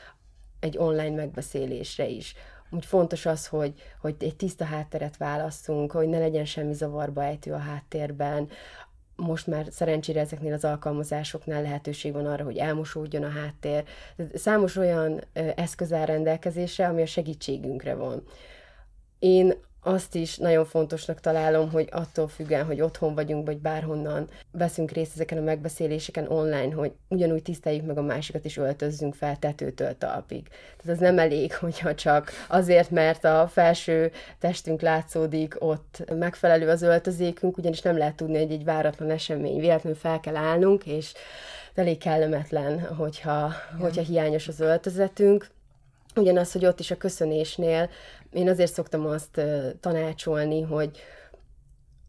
egy 0.60 0.78
online 0.78 1.14
megbeszélésre 1.14 2.06
is. 2.06 2.34
Úgy 2.74 2.84
fontos 2.84 3.26
az, 3.26 3.46
hogy, 3.46 3.72
hogy 4.00 4.14
egy 4.18 4.36
tiszta 4.36 4.64
hátteret 4.64 5.16
válasszunk, 5.16 5.92
hogy 5.92 6.08
ne 6.08 6.18
legyen 6.18 6.44
semmi 6.44 6.72
zavarba 6.72 7.24
ejtő 7.24 7.52
a 7.52 7.58
háttérben, 7.58 8.48
most 9.16 9.46
már 9.46 9.66
szerencsére 9.70 10.20
ezeknél 10.20 10.52
az 10.52 10.64
alkalmazásoknál 10.64 11.62
lehetőség 11.62 12.12
van 12.12 12.26
arra, 12.26 12.44
hogy 12.44 12.56
elmosódjon 12.56 13.22
a 13.22 13.28
háttér. 13.28 13.84
Számos 14.34 14.76
olyan 14.76 15.24
eszköz 15.56 15.92
áll 15.92 16.04
rendelkezésre, 16.04 16.86
ami 16.86 17.02
a 17.02 17.06
segítségünkre 17.06 17.94
van. 17.94 18.22
Én 19.18 19.54
azt 19.86 20.14
is 20.14 20.36
nagyon 20.36 20.64
fontosnak 20.64 21.20
találom, 21.20 21.70
hogy 21.70 21.88
attól 21.92 22.28
függően, 22.28 22.64
hogy 22.64 22.80
otthon 22.80 23.14
vagyunk, 23.14 23.46
vagy 23.46 23.58
bárhonnan 23.58 24.28
veszünk 24.50 24.90
részt 24.90 25.12
ezeken 25.14 25.38
a 25.38 25.42
megbeszéléseken 25.42 26.30
online, 26.30 26.74
hogy 26.74 26.92
ugyanúgy 27.08 27.42
tiszteljük 27.42 27.86
meg 27.86 27.98
a 27.98 28.02
másikat, 28.02 28.44
és 28.44 28.56
öltözzünk 28.56 29.14
fel 29.14 29.38
tetőtől 29.38 29.98
talpig. 29.98 30.48
Tehát 30.48 30.96
az 30.96 30.98
nem 30.98 31.18
elég, 31.18 31.54
hogyha 31.66 31.94
csak 31.94 32.30
azért, 32.48 32.90
mert 32.90 33.24
a 33.24 33.48
felső 33.52 34.12
testünk 34.38 34.80
látszódik, 34.80 35.54
ott 35.58 36.04
megfelelő 36.18 36.68
az 36.68 36.82
öltözékünk, 36.82 37.56
ugyanis 37.56 37.80
nem 37.80 37.98
lehet 37.98 38.16
tudni, 38.16 38.38
hogy 38.38 38.52
egy 38.52 38.64
váratlan 38.64 39.10
esemény 39.10 39.60
véletlenül 39.60 39.98
fel 39.98 40.20
kell 40.20 40.36
állnunk, 40.36 40.86
és 40.86 41.12
elég 41.74 41.98
kellemetlen, 41.98 42.80
hogyha, 42.80 43.52
hogyha 43.80 44.02
hiányos 44.02 44.48
az 44.48 44.60
öltözetünk. 44.60 45.46
Ugyanaz, 46.16 46.52
hogy 46.52 46.66
ott 46.66 46.80
is 46.80 46.90
a 46.90 46.96
köszönésnél 46.96 47.90
én 48.34 48.48
azért 48.48 48.72
szoktam 48.72 49.06
azt 49.06 49.40
tanácsolni, 49.80 50.60
hogy 50.60 50.98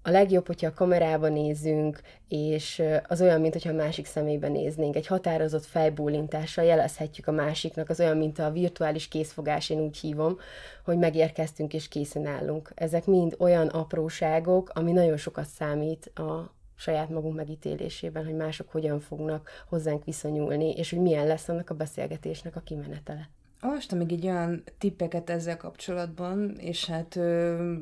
a 0.02 0.10
legjobb, 0.10 0.48
hogyha 0.48 0.68
a 0.68 0.74
kamerába 0.74 1.28
nézünk, 1.28 2.02
és 2.28 2.84
az 3.08 3.22
olyan, 3.22 3.42
mint 3.42 3.54
hogyha 3.54 3.70
a 3.70 3.76
másik 3.76 4.06
szemébe 4.06 4.48
néznénk. 4.48 4.96
Egy 4.96 5.08
határozott 5.08 5.66
fejbólintással 5.66 6.66
jelezhetjük 6.66 7.28
a 7.28 7.32
másiknak, 7.32 7.90
az 7.90 8.00
olyan, 8.00 8.18
mint 8.18 8.40
a 8.40 8.52
virtuális 8.52 9.08
készfogás, 9.08 9.70
én 9.70 9.80
úgy 9.80 9.98
hívom, 9.98 10.38
hogy 10.84 10.98
megérkeztünk 10.98 11.74
és 11.74 11.88
készen 11.88 12.26
állunk. 12.26 12.72
Ezek 12.76 13.06
mind 13.06 13.36
olyan 13.40 13.68
apróságok, 13.68 14.70
ami 14.74 14.92
nagyon 14.92 15.18
sokat 15.18 15.48
számít 15.48 16.06
a 16.06 16.54
saját 16.76 17.10
magunk 17.10 17.36
megítélésében, 17.36 18.26
hogy 18.26 18.36
mások 18.36 18.70
hogyan 18.72 19.00
fognak 19.00 19.50
hozzánk 19.70 20.04
viszonyulni, 20.04 20.72
és 20.72 20.90
hogy 20.90 21.00
milyen 21.00 21.28
lesz 21.28 21.50
annak 21.50 21.70
a 21.70 21.76
beszélgetésnek 21.76 22.56
a 22.56 22.60
kimenetele. 22.60 23.30
Olvastam 23.62 23.98
még 23.98 24.12
egy 24.12 24.26
olyan 24.26 24.64
tippeket 24.78 25.30
ezzel 25.30 25.58
kapcsolatban, 25.58 26.56
és 26.58 26.86
hát 26.86 27.16
ö, 27.16 27.74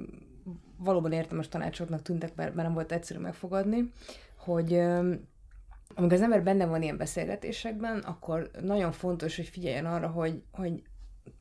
valóban 0.78 1.12
értelmes 1.12 1.48
tanácsoknak 1.48 2.02
tűntek, 2.02 2.34
bár 2.36 2.54
nem 2.56 2.74
volt 2.74 2.92
egyszerű 2.92 3.20
megfogadni, 3.20 3.92
hogy 4.38 4.74
ö, 4.74 5.14
amikor 5.96 6.14
az 6.14 6.22
ember 6.22 6.44
benne 6.44 6.66
van 6.66 6.82
ilyen 6.82 6.98
beszélgetésekben, 6.98 8.00
akkor 8.00 8.50
nagyon 8.62 8.92
fontos, 8.92 9.36
hogy 9.36 9.48
figyeljen 9.48 9.86
arra, 9.86 10.08
hogy, 10.08 10.42
hogy 10.52 10.84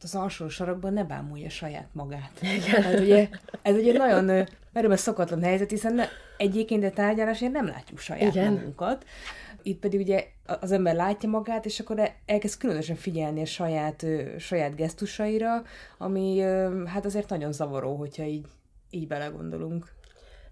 az 0.02 0.14
alsó 0.14 0.48
sarokban 0.48 0.92
ne 0.92 1.04
bámulja 1.04 1.48
saját 1.48 1.88
magát. 1.92 2.38
Hát 2.66 3.00
ugye, 3.00 3.28
ez 3.62 3.76
ugye 3.76 3.92
nagyon 3.92 4.46
merőben 4.72 4.96
szokatlan 4.96 5.42
helyzet, 5.42 5.70
hiszen 5.70 5.94
ne, 5.94 6.04
egyébként 6.36 6.84
a 6.84 6.90
tárgyalásért 6.90 7.52
nem 7.52 7.66
látjuk 7.66 7.98
saját 7.98 8.34
Igen. 8.34 8.52
magunkat. 8.52 9.04
Itt 9.62 9.78
pedig 9.78 10.00
ugye 10.00 10.24
az 10.60 10.72
ember 10.72 10.94
látja 10.94 11.28
magát, 11.28 11.64
és 11.66 11.80
akkor 11.80 12.10
elkezd 12.26 12.58
különösen 12.58 12.96
figyelni 12.96 13.40
a 13.40 13.46
saját, 13.46 14.06
saját 14.38 14.74
gesztusaira, 14.74 15.62
ami 15.98 16.38
hát 16.86 17.04
azért 17.04 17.28
nagyon 17.28 17.52
zavaró, 17.52 17.94
hogyha 17.94 18.22
így, 18.22 18.46
így 18.90 19.06
belegondolunk. 19.06 19.92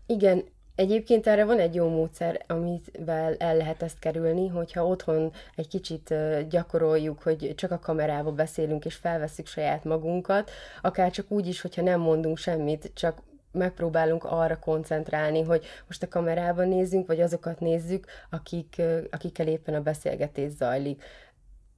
Igen, 0.06 0.44
Egyébként 0.80 1.26
erre 1.26 1.44
van 1.44 1.58
egy 1.58 1.74
jó 1.74 1.88
módszer, 1.88 2.44
amivel 2.46 3.34
el 3.38 3.56
lehet 3.56 3.82
ezt 3.82 3.98
kerülni, 3.98 4.48
hogyha 4.48 4.86
otthon 4.86 5.32
egy 5.54 5.68
kicsit 5.68 6.14
gyakoroljuk, 6.48 7.22
hogy 7.22 7.52
csak 7.56 7.70
a 7.70 7.78
kamerába 7.78 8.32
beszélünk 8.32 8.84
és 8.84 8.94
felveszünk 8.94 9.48
saját 9.48 9.84
magunkat, 9.84 10.50
akár 10.82 11.10
csak 11.10 11.30
úgy 11.30 11.46
is, 11.46 11.60
hogyha 11.60 11.82
nem 11.82 12.00
mondunk 12.00 12.38
semmit, 12.38 12.90
csak 12.94 13.22
megpróbálunk 13.52 14.24
arra 14.24 14.58
koncentrálni, 14.58 15.42
hogy 15.42 15.64
most 15.86 16.02
a 16.02 16.08
kamerában 16.08 16.68
nézzünk, 16.68 17.06
vagy 17.06 17.20
azokat 17.20 17.60
nézzük, 17.60 18.06
akik, 18.30 18.82
akikkel 19.10 19.46
éppen 19.46 19.74
a 19.74 19.80
beszélgetés 19.80 20.50
zajlik. 20.50 21.02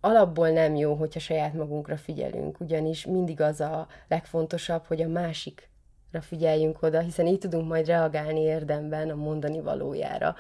Alapból 0.01 0.51
nem 0.51 0.75
jó, 0.75 0.95
hogyha 0.95 1.21
saját 1.21 1.55
magunkra 1.55 1.97
figyelünk, 1.97 2.61
ugyanis 2.61 3.07
mindig 3.07 3.41
az 3.41 3.61
a 3.61 3.87
legfontosabb, 4.09 4.85
hogy 4.85 5.03
a 5.03 5.09
másikra 5.09 6.21
figyeljünk 6.21 6.83
oda, 6.83 7.01
hiszen 7.01 7.27
így 7.27 7.39
tudunk 7.39 7.69
majd 7.69 7.87
reagálni 7.87 8.41
érdemben 8.41 9.11
a 9.11 9.15
mondani 9.15 9.61
valójára, 9.61 10.35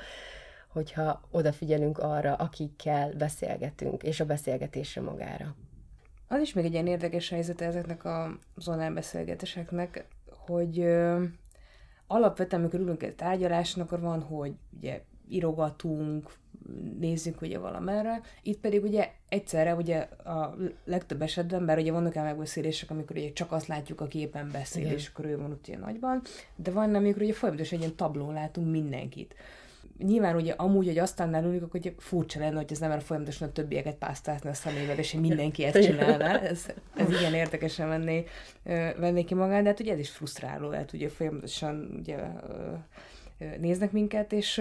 hogyha 0.68 1.20
odafigyelünk 1.30 1.98
arra, 1.98 2.34
akikkel 2.34 3.12
beszélgetünk, 3.12 4.02
és 4.02 4.20
a 4.20 4.24
beszélgetésre 4.24 5.00
magára. 5.00 5.56
Az 6.28 6.40
is 6.40 6.52
még 6.52 6.64
egy 6.64 6.72
ilyen 6.72 6.86
érdekes 6.86 7.28
helyzet 7.28 7.60
ezeknek 7.60 8.04
az 8.04 8.68
online 8.68 8.90
beszélgetéseknek, 8.90 10.06
hogy 10.46 10.80
ö, 10.80 11.24
alapvetően, 12.06 12.62
amikor 12.62 12.80
ülünk 12.80 13.02
egy 13.02 13.14
tárgyaláson, 13.14 13.82
akkor 13.84 14.00
van, 14.00 14.20
hogy 14.22 14.52
ugye 14.76 15.02
írogatunk, 15.28 16.32
nézzük 16.98 17.40
ugye 17.40 17.58
valamerre, 17.58 18.20
itt 18.42 18.58
pedig 18.58 18.82
ugye 18.82 19.10
egyszerre 19.28 19.74
ugye 19.74 19.98
a 20.24 20.56
legtöbb 20.84 21.22
esetben, 21.22 21.66
bár 21.66 21.78
ugye 21.78 21.92
vannak 21.92 22.14
el 22.14 22.24
megbeszélések, 22.24 22.90
amikor 22.90 23.16
ugye 23.16 23.32
csak 23.32 23.52
azt 23.52 23.66
látjuk, 23.66 24.00
aki 24.00 24.18
éppen 24.18 24.50
beszél, 24.52 24.82
Igen. 24.82 24.94
és 24.94 25.08
akkor 25.08 25.24
ő 25.24 25.36
van 25.38 25.50
ott 25.50 25.68
ilyen 25.68 25.80
nagyban, 25.80 26.22
de 26.56 26.70
van, 26.70 26.94
amikor 26.94 27.22
ugye 27.22 27.32
folyamatosan 27.32 27.78
egy 27.78 27.84
ilyen 27.84 27.96
tablón 27.96 28.32
látunk 28.32 28.70
mindenkit 28.70 29.34
nyilván 29.98 30.36
ugye 30.36 30.52
amúgy, 30.52 30.86
hogy 30.86 30.98
aztán 30.98 31.44
ülünk, 31.44 31.62
akkor 31.62 31.80
ugye 31.80 31.92
furcsa 31.98 32.40
lenne, 32.40 32.56
hogy 32.56 32.70
az 32.70 32.82
ember 32.82 33.02
folyamatosan 33.02 33.48
a 33.48 33.52
többieket 33.52 33.96
pásztázni 33.96 34.48
a 34.48 34.54
szemével, 34.54 34.98
és 34.98 35.12
mindenki 35.12 35.64
ezt 35.64 35.82
csinálná. 35.82 36.38
Ez, 36.38 36.66
ez 36.96 37.10
igen 37.10 37.34
érdekesen 37.34 37.88
venné, 37.88 38.24
venné 38.98 39.24
ki 39.24 39.34
magát, 39.34 39.62
de 39.62 39.68
hát 39.68 39.80
ugye 39.80 39.92
ez 39.92 39.98
is 39.98 40.10
frusztráló, 40.10 40.70
hát 40.70 40.92
ugye 40.92 41.08
folyamatosan 41.08 41.96
ugye, 41.98 42.16
néznek 43.58 43.92
minket, 43.92 44.32
és 44.32 44.56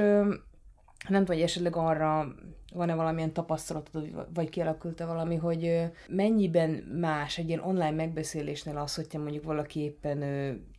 nem 1.08 1.20
tudom, 1.20 1.26
hogy 1.26 1.42
esetleg 1.42 1.76
arra 1.76 2.36
van-e 2.74 2.96
valamilyen 2.96 3.34
tapasztalatod, 3.34 4.28
vagy 4.34 4.50
kialakult-e 4.50 5.06
valami, 5.06 5.36
hogy 5.36 5.82
mennyiben 6.08 6.70
más 7.00 7.38
egy 7.38 7.48
ilyen 7.48 7.60
online 7.60 7.92
megbeszélésnél 7.92 8.78
az, 8.78 8.96
hogyha 8.96 9.20
mondjuk 9.20 9.44
valaki 9.44 9.80
éppen 9.80 10.20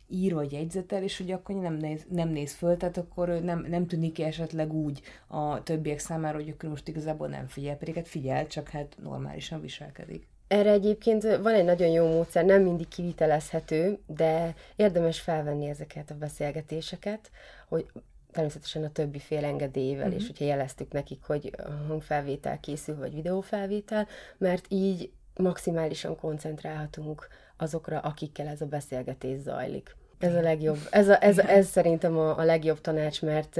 ír 0.09 0.33
vagy 0.33 0.51
jegyzetel, 0.51 1.03
és 1.03 1.17
hogy 1.17 1.31
akkor 1.31 1.55
nem 1.55 1.73
néz, 1.73 2.05
nem 2.09 2.29
néz 2.29 2.53
föl, 2.53 2.77
tehát 2.77 2.97
akkor 2.97 3.27
nem, 3.27 3.65
nem 3.69 3.87
tűnik 3.87 4.13
ki 4.13 4.23
esetleg 4.23 4.73
úgy 4.73 5.01
a 5.27 5.63
többiek 5.63 5.99
számára, 5.99 6.37
hogy 6.37 6.49
akkor 6.49 6.69
most 6.69 6.87
igazából 6.87 7.27
nem 7.27 7.47
figyel, 7.47 7.77
pedig 7.77 7.95
hát 7.95 8.07
figyel, 8.07 8.47
csak 8.47 8.69
hát 8.69 8.95
normálisan 9.03 9.61
viselkedik. 9.61 10.27
Erre 10.47 10.71
egyébként 10.71 11.23
van 11.23 11.53
egy 11.53 11.65
nagyon 11.65 11.89
jó 11.89 12.07
módszer, 12.07 12.45
nem 12.45 12.61
mindig 12.61 12.87
kivitelezhető, 12.87 13.99
de 14.07 14.55
érdemes 14.75 15.19
felvenni 15.19 15.67
ezeket 15.69 16.11
a 16.11 16.15
beszélgetéseket, 16.15 17.31
hogy 17.67 17.85
természetesen 18.31 18.83
a 18.83 18.91
többi 18.91 19.19
fél 19.19 19.45
engedélyével, 19.45 20.05
uh-huh. 20.05 20.21
és 20.21 20.27
hogyha 20.27 20.45
jeleztük 20.45 20.91
nekik, 20.91 21.23
hogy 21.23 21.55
hangfelvétel 21.87 22.59
készül, 22.59 22.97
vagy 22.97 23.13
videófelvétel, 23.13 24.07
mert 24.37 24.65
így 24.69 25.11
maximálisan 25.35 26.15
koncentrálhatunk 26.15 27.27
azokra, 27.57 27.99
akikkel 27.99 28.47
ez 28.47 28.61
a 28.61 28.65
beszélgetés 28.65 29.39
zajlik. 29.39 29.95
Ez 30.19 30.35
a 30.35 30.41
legjobb. 30.41 30.77
Ez, 30.89 31.09
a, 31.09 31.23
ez, 31.23 31.37
ez 31.37 31.67
szerintem 31.67 32.17
a, 32.17 32.37
a 32.37 32.43
legjobb 32.43 32.81
tanács, 32.81 33.21
mert 33.21 33.59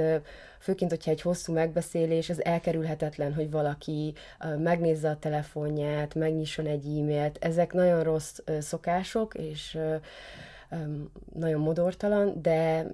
főként, 0.58 0.90
hogyha 0.90 1.10
egy 1.10 1.20
hosszú 1.20 1.52
megbeszélés, 1.52 2.30
az 2.30 2.44
elkerülhetetlen, 2.44 3.34
hogy 3.34 3.50
valaki 3.50 4.14
megnézze 4.58 5.08
a 5.10 5.18
telefonját, 5.18 6.14
megnyisson 6.14 6.66
egy 6.66 6.86
e-mailt. 6.86 7.38
Ezek 7.40 7.72
nagyon 7.72 8.02
rossz 8.02 8.38
szokások, 8.60 9.34
és 9.34 9.78
nagyon 11.34 11.60
modortalan, 11.60 12.42
de 12.42 12.86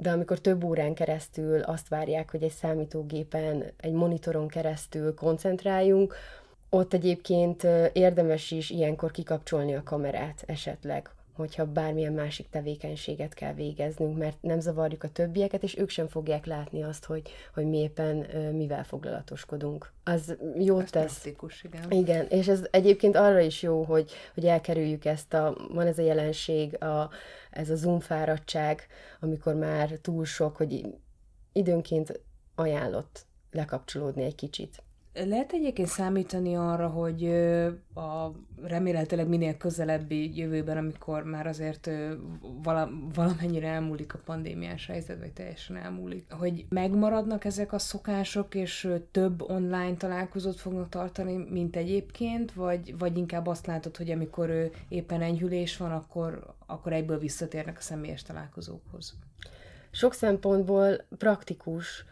de 0.00 0.10
amikor 0.10 0.38
több 0.38 0.64
órán 0.64 0.94
keresztül 0.94 1.60
azt 1.60 1.88
várják, 1.88 2.30
hogy 2.30 2.42
egy 2.42 2.52
számítógépen, 2.52 3.64
egy 3.76 3.92
monitoron 3.92 4.48
keresztül 4.48 5.14
koncentráljunk, 5.14 6.14
ott 6.70 6.92
egyébként 6.92 7.66
érdemes 7.92 8.50
is 8.50 8.70
ilyenkor 8.70 9.10
kikapcsolni 9.10 9.74
a 9.74 9.82
kamerát 9.82 10.42
esetleg, 10.46 11.10
hogyha 11.38 11.66
bármilyen 11.66 12.12
másik 12.12 12.48
tevékenységet 12.48 13.34
kell 13.34 13.54
végeznünk, 13.54 14.18
mert 14.18 14.42
nem 14.42 14.60
zavarjuk 14.60 15.02
a 15.02 15.08
többieket, 15.08 15.62
és 15.62 15.78
ők 15.78 15.88
sem 15.88 16.06
fogják 16.06 16.46
látni 16.46 16.82
azt, 16.82 17.04
hogy, 17.04 17.30
hogy 17.54 17.66
mi 17.66 17.78
éppen 17.78 18.16
mivel 18.54 18.84
foglalatoskodunk. 18.84 19.92
Az 20.04 20.36
jót 20.58 20.82
ez 20.82 20.90
tesz. 20.90 21.12
Praktikus, 21.12 21.62
igen. 21.62 21.90
Igen, 21.90 22.26
és 22.28 22.48
ez 22.48 22.66
egyébként 22.70 23.16
arra 23.16 23.40
is 23.40 23.62
jó, 23.62 23.82
hogy, 23.82 24.10
hogy 24.34 24.46
elkerüljük 24.46 25.04
ezt 25.04 25.34
a, 25.34 25.56
van 25.72 25.86
ez 25.86 25.98
a 25.98 26.02
jelenség, 26.02 26.82
a, 26.82 27.10
ez 27.50 27.70
a 27.70 27.76
zoom 27.76 28.00
fáradtság, 28.00 28.86
amikor 29.20 29.54
már 29.54 29.90
túl 29.90 30.24
sok, 30.24 30.56
hogy 30.56 30.86
időnként 31.52 32.20
ajánlott 32.54 33.26
lekapcsolódni 33.50 34.24
egy 34.24 34.34
kicsit. 34.34 34.82
Lehet 35.26 35.52
egyébként 35.52 35.88
számítani 35.88 36.56
arra, 36.56 36.88
hogy 36.88 37.24
a 37.94 38.30
remélhetőleg 38.62 39.28
minél 39.28 39.56
közelebbi 39.56 40.36
jövőben, 40.36 40.76
amikor 40.76 41.22
már 41.24 41.46
azért 41.46 41.90
vala, 42.62 42.90
valamennyire 43.14 43.68
elmúlik 43.68 44.14
a 44.14 44.20
pandémiás 44.24 44.86
helyzet, 44.86 45.18
vagy 45.18 45.32
teljesen 45.32 45.76
elmúlik, 45.76 46.32
hogy 46.32 46.66
megmaradnak 46.68 47.44
ezek 47.44 47.72
a 47.72 47.78
szokások, 47.78 48.54
és 48.54 48.88
több 49.10 49.42
online 49.42 49.96
találkozót 49.96 50.56
fognak 50.56 50.88
tartani, 50.88 51.36
mint 51.50 51.76
egyébként, 51.76 52.52
vagy, 52.52 52.98
vagy 52.98 53.16
inkább 53.16 53.46
azt 53.46 53.66
látod, 53.66 53.96
hogy 53.96 54.10
amikor 54.10 54.70
éppen 54.88 55.22
enyhülés 55.22 55.76
van, 55.76 55.92
akkor, 55.92 56.54
akkor 56.66 56.92
egyből 56.92 57.18
visszatérnek 57.18 57.76
a 57.78 57.82
személyes 57.82 58.22
találkozókhoz? 58.22 59.14
Sok 59.90 60.14
szempontból 60.14 61.04
praktikus, 61.18 62.04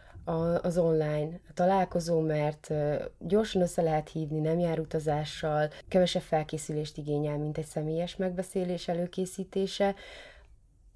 az 0.61 0.77
online 0.77 1.39
találkozó, 1.53 2.19
mert 2.19 2.73
gyorsan 3.19 3.61
össze 3.61 3.81
lehet 3.81 4.09
hívni, 4.09 4.39
nem 4.39 4.59
jár 4.59 4.79
utazással, 4.79 5.69
kevesebb 5.87 6.21
felkészülést 6.21 6.97
igényel, 6.97 7.37
mint 7.37 7.57
egy 7.57 7.65
személyes 7.65 8.15
megbeszélés 8.15 8.87
előkészítése, 8.87 9.95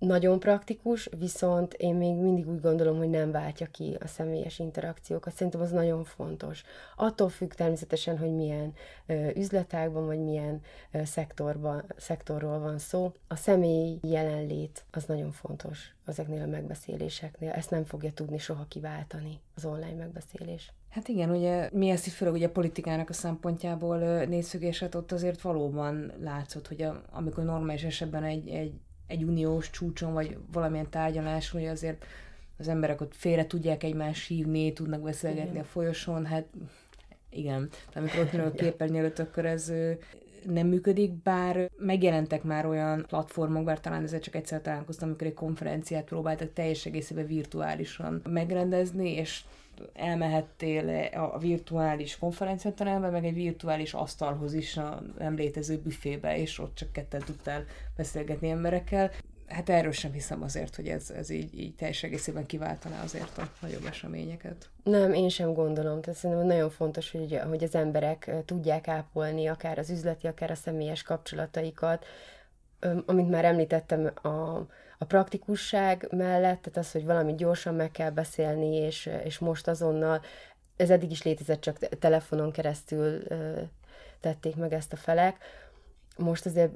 nagyon 0.05 0.39
praktikus, 0.39 1.09
viszont 1.19 1.73
én 1.73 1.95
még 1.95 2.15
mindig 2.15 2.49
úgy 2.49 2.61
gondolom, 2.61 2.97
hogy 2.97 3.09
nem 3.09 3.31
váltja 3.31 3.67
ki 3.71 3.97
a 3.99 4.07
személyes 4.07 4.59
interakciókat. 4.59 5.33
Szerintem 5.33 5.61
az 5.61 5.71
nagyon 5.71 6.03
fontos. 6.03 6.63
Attól 6.95 7.29
függ 7.29 7.51
természetesen, 7.51 8.17
hogy 8.17 8.35
milyen 8.35 8.73
ö, 9.05 9.29
üzletágban, 9.35 10.05
vagy 10.05 10.19
milyen 10.19 10.61
ö, 10.91 11.03
szektorban, 11.03 11.83
szektorról 11.97 12.59
van 12.59 12.77
szó. 12.77 13.11
A 13.27 13.35
személy 13.35 13.99
jelenlét 14.01 14.85
az 14.91 15.03
nagyon 15.03 15.31
fontos 15.31 15.95
ezeknél 16.05 16.41
a 16.41 16.47
megbeszéléseknél. 16.47 17.51
Ezt 17.51 17.69
nem 17.69 17.83
fogja 17.83 18.11
tudni 18.13 18.37
soha 18.37 18.65
kiváltani 18.67 19.39
az 19.55 19.65
online 19.65 19.97
megbeszélés. 19.97 20.73
Hát 20.89 21.07
igen, 21.07 21.29
ugye 21.29 21.69
mi 21.73 21.89
ezt 21.89 22.07
így 22.07 22.13
főleg 22.13 22.33
ugye 22.33 22.49
politikának 22.49 23.09
a 23.09 23.13
szempontjából 23.13 24.23
nézszögésed, 24.23 24.95
ott 24.95 25.11
azért 25.11 25.41
valóban 25.41 26.11
látszott, 26.21 26.67
hogy 26.67 26.81
a, 26.81 27.01
amikor 27.11 27.43
normális 27.43 27.83
esetben 27.83 28.23
egy, 28.23 28.49
egy 28.49 28.73
egy 29.11 29.23
uniós 29.23 29.69
csúcson, 29.69 30.13
vagy 30.13 30.37
valamilyen 30.51 30.89
tárgyaláson, 30.89 31.61
hogy 31.61 31.69
azért 31.69 32.05
az 32.57 32.67
emberek 32.67 33.01
ott 33.01 33.15
félre 33.15 33.47
tudják 33.47 33.83
egymást 33.83 34.27
hívni, 34.27 34.73
tudnak 34.73 35.01
beszélgetni 35.01 35.49
igen. 35.49 35.61
a 35.61 35.65
folyosón, 35.65 36.25
hát 36.25 36.45
igen. 37.29 37.69
Amikor 37.95 38.19
ott 38.19 38.33
a 38.33 38.51
képernyő 38.51 38.97
előtt, 38.97 39.19
akkor 39.19 39.45
ez 39.45 39.73
nem 40.45 40.67
működik, 40.67 41.11
bár 41.13 41.69
megjelentek 41.77 42.43
már 42.43 42.65
olyan 42.65 43.05
platformok, 43.07 43.63
bár 43.63 43.79
talán 43.79 44.03
ezzel 44.03 44.19
csak 44.19 44.35
egyszer 44.35 44.61
találkoztam, 44.61 45.07
amikor 45.07 45.27
egy 45.27 45.33
konferenciát 45.33 46.03
próbáltak 46.03 46.53
teljes 46.53 46.85
egészében 46.85 47.25
virtuálisan 47.25 48.21
megrendezni, 48.29 49.13
és 49.13 49.43
elmehettél 49.93 51.09
a 51.13 51.37
virtuális 51.37 52.17
konferenciaterembe, 52.17 53.09
meg 53.09 53.25
egy 53.25 53.33
virtuális 53.33 53.93
asztalhoz 53.93 54.53
is 54.53 54.77
a 54.77 55.01
nem 55.17 55.35
létező 55.35 55.77
büfébe, 55.77 56.37
és 56.37 56.59
ott 56.59 56.75
csak 56.75 56.91
ketten 56.91 57.21
tudtál 57.25 57.65
beszélgetni 57.95 58.49
emberekkel. 58.49 59.11
Hát 59.47 59.69
erről 59.69 59.91
sem 59.91 60.11
hiszem 60.11 60.41
azért, 60.41 60.75
hogy 60.75 60.87
ez, 60.87 61.09
ez 61.09 61.29
így, 61.29 61.59
így 61.59 61.75
teljes 61.75 62.03
egészében 62.03 62.45
kiváltaná 62.45 63.03
azért 63.03 63.37
a 63.37 63.49
nagyobb 63.61 63.85
eseményeket. 63.85 64.69
Nem, 64.83 65.13
én 65.13 65.29
sem 65.29 65.53
gondolom. 65.53 66.01
Tehát 66.01 66.19
szerintem 66.19 66.47
nagyon 66.47 66.69
fontos, 66.69 67.11
hogy, 67.11 67.39
hogy 67.49 67.63
az 67.63 67.75
emberek 67.75 68.31
tudják 68.45 68.87
ápolni 68.87 69.47
akár 69.47 69.79
az 69.79 69.89
üzleti, 69.89 70.27
akár 70.27 70.51
a 70.51 70.55
személyes 70.55 71.03
kapcsolataikat. 71.03 72.05
Amint 73.05 73.29
már 73.29 73.45
említettem, 73.45 74.11
a, 74.21 74.65
a 75.01 75.05
praktikusság 75.05 76.07
mellett, 76.11 76.61
tehát 76.61 76.77
az, 76.77 76.91
hogy 76.91 77.05
valami 77.05 77.35
gyorsan 77.35 77.75
meg 77.75 77.91
kell 77.91 78.09
beszélni, 78.09 78.75
és, 78.75 79.09
és 79.23 79.39
most 79.39 79.67
azonnal, 79.67 80.21
ez 80.75 80.89
eddig 80.89 81.11
is 81.11 81.23
létezett, 81.23 81.61
csak 81.61 81.77
telefonon 81.77 82.51
keresztül 82.51 83.23
tették 84.19 84.55
meg 84.55 84.73
ezt 84.73 84.93
a 84.93 84.95
felek. 84.95 85.37
Most 86.17 86.45
azért 86.45 86.71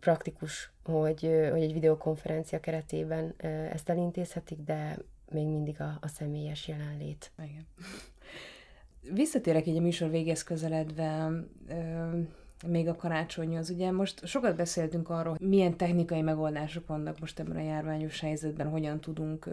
praktikus, 0.00 0.72
hogy, 0.84 1.20
hogy 1.50 1.62
egy 1.62 1.72
videokonferencia 1.72 2.60
keretében 2.60 3.34
ezt 3.72 3.88
elintézhetik, 3.88 4.58
de 4.58 4.98
még 5.30 5.46
mindig 5.46 5.80
a, 5.80 5.98
a 6.00 6.08
személyes 6.08 6.68
jelenlét. 6.68 7.30
Igen. 7.38 7.66
Visszatérek 9.14 9.66
egy 9.66 9.76
a 9.76 9.80
műsor 9.80 10.10
végez 10.10 10.42
közeledve 10.42 11.30
még 12.66 12.88
a 12.88 12.96
karácsonyhoz. 12.96 13.70
Ugye 13.70 13.90
most 13.90 14.26
sokat 14.26 14.56
beszéltünk 14.56 15.08
arról, 15.08 15.36
milyen 15.40 15.76
technikai 15.76 16.22
megoldások 16.22 16.86
vannak 16.86 17.20
most 17.20 17.38
ebben 17.38 17.56
a 17.56 17.62
járványos 17.62 18.20
helyzetben, 18.20 18.68
hogyan 18.68 19.00
tudunk 19.00 19.48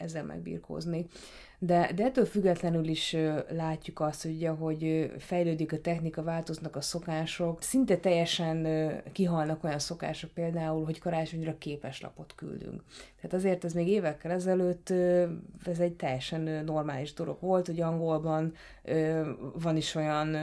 ezzel 0.00 0.24
megbirkózni. 0.24 1.06
De, 1.62 1.90
de 1.94 2.04
ettől 2.04 2.24
függetlenül 2.24 2.88
is 2.88 3.16
látjuk 3.50 4.00
azt, 4.00 4.22
hogy 4.22 4.50
hogy 4.58 5.12
fejlődik 5.18 5.72
a 5.72 5.80
technika, 5.80 6.22
változnak 6.22 6.76
a 6.76 6.80
szokások. 6.80 7.62
Szinte 7.62 7.96
teljesen 7.96 8.66
kihalnak 9.12 9.64
olyan 9.64 9.78
szokások 9.78 10.30
például, 10.30 10.84
hogy 10.84 10.98
karácsonyra 10.98 11.58
képeslapot 11.58 12.34
küldünk. 12.36 12.82
Tehát 13.20 13.36
azért 13.36 13.64
ez 13.64 13.72
még 13.72 13.88
évekkel 13.88 14.30
ezelőtt 14.30 14.90
ez 15.64 15.78
egy 15.78 15.92
teljesen 15.92 16.64
normális 16.64 17.12
dolog 17.12 17.36
volt, 17.40 17.66
hogy 17.66 17.80
angolban 17.80 18.54
van 19.62 19.76
is 19.76 19.94
olyan, 19.94 20.34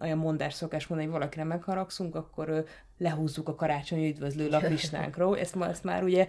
olyan 0.00 0.18
mondás 0.18 0.54
szokás 0.54 0.86
mondani, 0.86 1.10
hogy 1.10 1.18
valakire 1.18 1.44
megharagszunk, 1.44 2.14
akkor 2.14 2.64
lehúzzuk 3.00 3.48
a 3.48 3.54
karácsonyi 3.54 4.08
üdvözlő 4.08 4.48
laklistánkról. 4.48 5.38
Ezt, 5.38 5.54
ma, 5.54 5.68
ezt 5.68 5.84
már 5.84 6.02
ugye, 6.02 6.26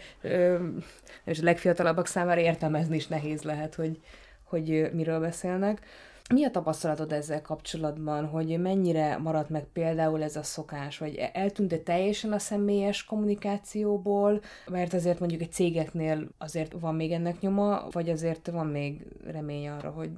és 1.23 1.39
a 1.39 1.43
legfiatalabbak 1.43 2.07
számára 2.07 2.39
értelmezni 2.39 2.95
is 2.95 3.07
nehéz 3.07 3.41
lehet, 3.41 3.75
hogy, 3.75 3.99
hogy 4.43 4.89
miről 4.93 5.19
beszélnek. 5.19 5.85
Mi 6.33 6.45
a 6.45 6.51
tapasztalatod 6.51 7.11
ezzel 7.11 7.41
kapcsolatban, 7.41 8.25
hogy 8.25 8.59
mennyire 8.59 9.17
maradt 9.17 9.49
meg 9.49 9.63
például 9.73 10.23
ez 10.23 10.35
a 10.35 10.43
szokás, 10.43 10.97
vagy 10.97 11.15
eltűnt-e 11.33 11.77
teljesen 11.77 12.31
a 12.31 12.39
személyes 12.39 13.03
kommunikációból, 13.03 14.41
mert 14.67 14.93
azért 14.93 15.19
mondjuk 15.19 15.41
egy 15.41 15.51
cégeknél 15.51 16.27
azért 16.37 16.73
van 16.79 16.95
még 16.95 17.11
ennek 17.11 17.39
nyoma, 17.39 17.87
vagy 17.91 18.09
azért 18.09 18.47
van 18.47 18.67
még 18.67 19.05
remény 19.25 19.67
arra, 19.67 19.89
hogy 19.89 20.09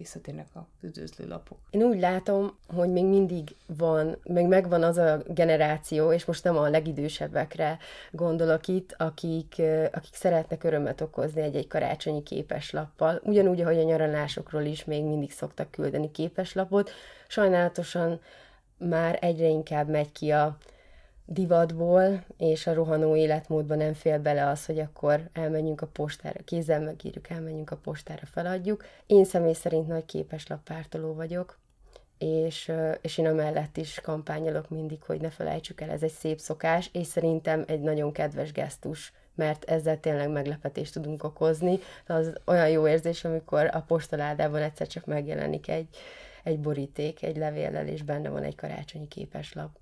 visszatérnek 0.00 0.46
a 0.54 0.66
üdvözlő 0.80 1.28
lapok. 1.28 1.58
Én 1.70 1.82
úgy 1.82 2.00
látom, 2.00 2.56
hogy 2.74 2.88
még 2.88 3.04
mindig 3.04 3.56
van, 3.66 4.16
meg 4.24 4.46
megvan 4.46 4.82
az 4.82 4.96
a 4.96 5.22
generáció, 5.26 6.12
és 6.12 6.24
most 6.24 6.44
nem 6.44 6.56
a 6.56 6.68
legidősebbekre 6.68 7.78
gondolok 8.10 8.66
itt, 8.68 8.94
akik, 8.98 9.62
akik 9.92 10.14
szeretnek 10.14 10.64
örömet 10.64 11.00
okozni 11.00 11.40
egy-egy 11.40 11.66
karácsonyi 11.66 12.22
képeslappal. 12.22 13.20
Ugyanúgy, 13.24 13.60
ahogy 13.60 13.78
a 13.78 13.82
nyaralásokról 13.82 14.62
is 14.62 14.84
még 14.84 15.04
mindig 15.04 15.32
szoktak 15.32 15.70
küldeni 15.70 16.10
képeslapot. 16.10 16.90
Sajnálatosan 17.28 18.20
már 18.76 19.18
egyre 19.20 19.46
inkább 19.46 19.88
megy 19.88 20.12
ki 20.12 20.30
a 20.30 20.56
divatból, 21.32 22.24
és 22.36 22.66
a 22.66 22.74
rohanó 22.74 23.16
életmódban 23.16 23.76
nem 23.76 23.92
fél 23.92 24.18
bele 24.18 24.48
az, 24.48 24.66
hogy 24.66 24.78
akkor 24.78 25.28
elmenjünk 25.32 25.80
a 25.80 25.86
postára, 25.86 26.40
kézzel 26.44 26.80
megírjuk, 26.80 27.30
elmenjünk 27.30 27.70
a 27.70 27.76
postára, 27.76 28.26
feladjuk. 28.26 28.84
Én 29.06 29.24
személy 29.24 29.52
szerint 29.52 29.86
nagy 29.86 30.04
képeslappártoló 30.04 31.14
vagyok, 31.14 31.58
és, 32.18 32.72
és 33.00 33.18
én 33.18 33.26
amellett 33.26 33.76
is 33.76 34.00
kampányolok 34.00 34.68
mindig, 34.68 35.02
hogy 35.02 35.20
ne 35.20 35.30
felejtsük 35.30 35.80
el, 35.80 35.90
ez 35.90 36.02
egy 36.02 36.12
szép 36.12 36.38
szokás, 36.38 36.90
és 36.92 37.06
szerintem 37.06 37.64
egy 37.66 37.80
nagyon 37.80 38.12
kedves 38.12 38.52
gesztus, 38.52 39.12
mert 39.34 39.64
ezzel 39.64 40.00
tényleg 40.00 40.30
meglepetést 40.30 40.92
tudunk 40.92 41.24
okozni. 41.24 41.78
Az 42.06 42.32
olyan 42.46 42.68
jó 42.68 42.88
érzés, 42.88 43.24
amikor 43.24 43.70
a 43.72 43.80
postaládában 43.80 44.62
egyszer 44.62 44.86
csak 44.86 45.06
megjelenik 45.06 45.68
egy, 45.68 45.88
egy 46.42 46.60
boríték, 46.60 47.22
egy 47.22 47.36
levéllel, 47.36 47.86
és 47.86 48.02
benne 48.02 48.28
van 48.28 48.42
egy 48.42 48.54
karácsonyi 48.54 49.08
képeslap. 49.08 49.79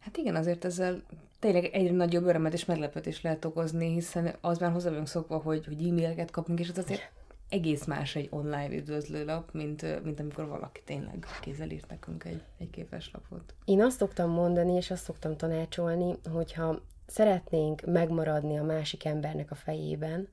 Hát 0.00 0.16
igen, 0.16 0.34
azért 0.34 0.64
ezzel 0.64 1.02
tényleg 1.38 1.64
egyre 1.64 1.92
nagyobb 1.92 2.24
örömet 2.24 2.52
és 2.52 2.64
meglepetést 2.64 3.22
lehet 3.22 3.44
okozni, 3.44 3.92
hiszen 3.92 4.34
az 4.40 4.58
már 4.58 4.72
hozzá 4.72 4.88
vagyunk 4.88 5.08
szokva, 5.08 5.36
hogy, 5.36 5.66
hogy 5.66 5.88
e-maileket 5.88 6.30
kapunk, 6.30 6.60
és 6.60 6.68
az 6.68 6.78
azért 6.78 7.10
egész 7.48 7.84
más 7.84 8.16
egy 8.16 8.28
online 8.30 8.74
üdvözlőlap, 8.74 9.52
mint, 9.52 10.04
mint 10.04 10.20
amikor 10.20 10.46
valaki 10.46 10.80
tényleg 10.84 11.26
kézzel 11.40 11.70
írt 11.70 11.88
nekünk 11.88 12.24
egy, 12.24 12.42
egy 12.58 12.70
képeslapot. 12.70 13.54
Én 13.64 13.82
azt 13.82 13.96
szoktam 13.98 14.30
mondani, 14.30 14.72
és 14.72 14.90
azt 14.90 15.04
szoktam 15.04 15.36
tanácsolni, 15.36 16.14
hogyha 16.32 16.80
szeretnénk 17.06 17.82
megmaradni 17.86 18.58
a 18.58 18.62
másik 18.62 19.04
embernek 19.04 19.50
a 19.50 19.54
fejében, 19.54 20.28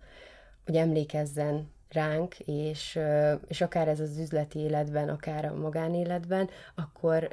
hogy 0.66 0.76
emlékezzen 0.76 1.72
ránk, 1.92 2.40
és, 2.40 3.00
és 3.48 3.62
akár 3.62 3.88
ez 3.88 4.00
az 4.00 4.18
üzleti 4.18 4.60
életben, 4.60 5.10
akár 5.10 5.46
a 5.46 5.56
magánéletben, 5.56 6.50
akkor 6.76 7.30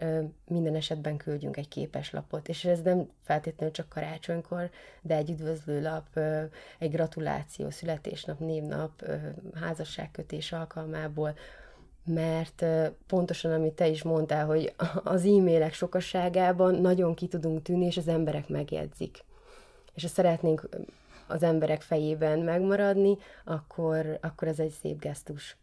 minden 0.46 0.74
esetben 0.74 1.16
küldjünk 1.16 1.56
egy 1.56 1.68
képeslapot. 1.68 2.48
És 2.48 2.64
ez 2.64 2.82
nem 2.82 3.08
feltétlenül 3.22 3.74
csak 3.74 3.88
karácsonykor, 3.88 4.70
de 5.02 5.16
egy 5.16 5.30
üdvözlőlap, 5.30 6.18
egy 6.78 6.90
gratuláció, 6.90 7.70
születésnap, 7.70 8.38
névnap, 8.38 9.04
házasságkötés 9.54 10.52
alkalmából, 10.52 11.34
mert 12.04 12.64
pontosan, 13.06 13.52
amit 13.52 13.72
te 13.72 13.88
is 13.88 14.02
mondtál, 14.02 14.46
hogy 14.46 14.74
az 15.04 15.24
e-mailek 15.24 15.72
sokasságában 15.72 16.74
nagyon 16.74 17.14
ki 17.14 17.26
tudunk 17.26 17.62
tűnni, 17.62 17.86
és 17.86 17.96
az 17.96 18.08
emberek 18.08 18.48
megjegyzik. 18.48 19.24
És 19.94 20.02
ha 20.02 20.08
szeretnénk 20.08 20.68
az 21.26 21.42
emberek 21.42 21.82
fejében 21.82 22.38
megmaradni, 22.38 23.16
akkor, 23.44 24.18
akkor 24.22 24.48
ez 24.48 24.58
egy 24.58 24.70
szép 24.70 25.00
gesztus. 25.00 25.56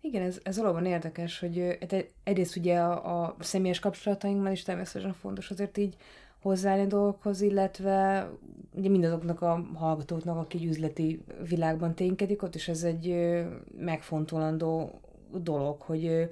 Igen, 0.00 0.22
ez, 0.22 0.38
ez 0.42 0.58
valóban 0.58 0.86
érdekes, 0.86 1.38
hogy 1.38 1.78
egyrészt 2.24 2.56
ugye 2.56 2.78
a, 2.78 3.22
a 3.22 3.36
személyes 3.38 3.78
kapcsolatainkban 3.78 4.52
is 4.52 4.62
természetesen 4.62 5.12
fontos 5.12 5.50
azért 5.50 5.78
így 5.78 5.96
hozzáállni 6.40 6.86
dolgokhoz, 6.86 7.40
illetve 7.40 8.28
ugye 8.72 8.88
mindazoknak 8.88 9.42
a 9.42 9.66
hallgatóknak, 9.74 10.36
aki 10.36 10.66
üzleti 10.68 11.24
világban 11.48 11.94
ténykedik, 11.94 12.42
ott 12.42 12.54
is 12.54 12.68
ez 12.68 12.82
egy 12.82 13.34
megfontolandó 13.76 15.00
dolog, 15.32 15.80
hogy 15.80 16.30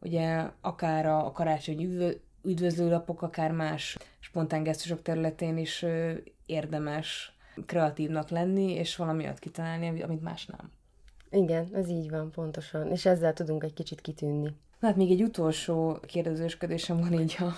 ugye 0.00 0.50
akár 0.60 1.06
a 1.06 1.32
karácsonyi 1.32 2.16
üdvözlőlapok, 2.42 3.22
akár 3.22 3.50
más 3.50 3.98
spontán 4.18 4.62
gesztusok 4.62 5.02
területén 5.02 5.56
is 5.58 5.84
érdemes 6.46 7.36
kreatívnak 7.66 8.28
lenni, 8.28 8.72
és 8.72 8.96
valamiat 8.96 9.38
kitalálni, 9.38 10.02
amit 10.02 10.22
más 10.22 10.46
nem. 10.46 10.70
Igen, 11.30 11.68
ez 11.72 11.88
így 11.88 12.10
van, 12.10 12.30
pontosan. 12.30 12.90
És 12.90 13.06
ezzel 13.06 13.32
tudunk 13.32 13.64
egy 13.64 13.74
kicsit 13.74 14.00
kitűnni. 14.00 14.56
Na 14.82 14.88
hát 14.88 14.96
még 14.96 15.10
egy 15.10 15.22
utolsó 15.22 15.98
kérdezősködésem 16.06 16.96
van 16.96 17.12
így 17.12 17.36
a, 17.38 17.52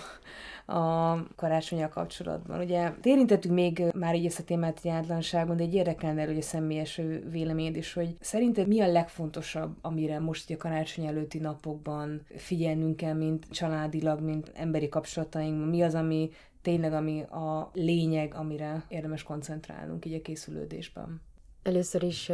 a 0.73 1.19
karácsonyal 1.35 1.89
kapcsolatban. 1.89 2.59
Ugye 2.59 2.91
érintettük 3.03 3.51
még 3.51 3.83
már 3.95 4.15
így 4.15 4.25
ezt 4.25 4.39
a 4.39 4.43
témát 4.43 4.81
általánosságban, 4.85 5.57
de 5.57 5.63
egy 5.63 5.73
érdekelne 5.73 6.25
hogy 6.25 6.37
a 6.37 6.41
személyes 6.41 7.01
véleményed 7.29 7.75
is, 7.75 7.93
hogy 7.93 8.15
szerinted 8.19 8.67
mi 8.67 8.81
a 8.81 8.91
legfontosabb, 8.91 9.75
amire 9.81 10.19
most 10.19 10.51
a 10.51 10.57
karácsony 10.57 11.05
előtti 11.05 11.39
napokban 11.39 12.25
figyelnünk 12.35 12.95
kell, 12.95 13.13
mint 13.13 13.45
családilag, 13.49 14.21
mint 14.21 14.51
emberi 14.53 14.89
kapcsolataink, 14.89 15.69
mi 15.69 15.81
az, 15.81 15.95
ami 15.95 16.29
tényleg 16.65 16.93
ami 16.93 17.21
a 17.21 17.69
lényeg, 17.73 18.33
amire 18.33 18.85
érdemes 18.87 19.23
koncentrálnunk 19.23 20.05
így 20.05 20.13
a 20.13 20.21
készülődésben? 20.21 21.21
Először 21.63 22.03
is 22.03 22.29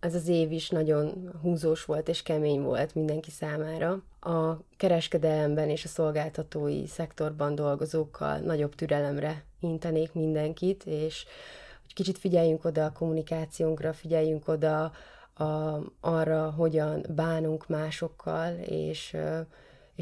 ez 0.00 0.14
az 0.14 0.28
év 0.28 0.52
is 0.52 0.70
nagyon 0.70 1.30
húzós 1.42 1.84
volt 1.84 2.08
és 2.08 2.22
kemény 2.22 2.62
volt 2.62 2.94
mindenki 2.94 3.30
számára. 3.30 4.02
A 4.20 4.56
kereskedelemben 4.76 5.68
és 5.68 5.84
a 5.84 5.88
szolgáltatói 5.88 6.86
szektorban 6.86 7.54
dolgozókkal 7.54 8.38
nagyobb 8.38 8.74
türelemre 8.74 9.44
intenék 9.60 10.12
mindenkit, 10.12 10.84
és 10.86 11.24
hogy 11.82 11.94
kicsit 11.94 12.18
figyeljünk 12.18 12.64
oda 12.64 12.84
a 12.84 12.92
kommunikációnkra, 12.92 13.92
figyeljünk 13.92 14.48
oda 14.48 14.92
a, 15.34 15.78
arra, 16.00 16.50
hogyan 16.50 17.06
bánunk 17.14 17.68
másokkal, 17.68 18.54
és, 18.58 19.16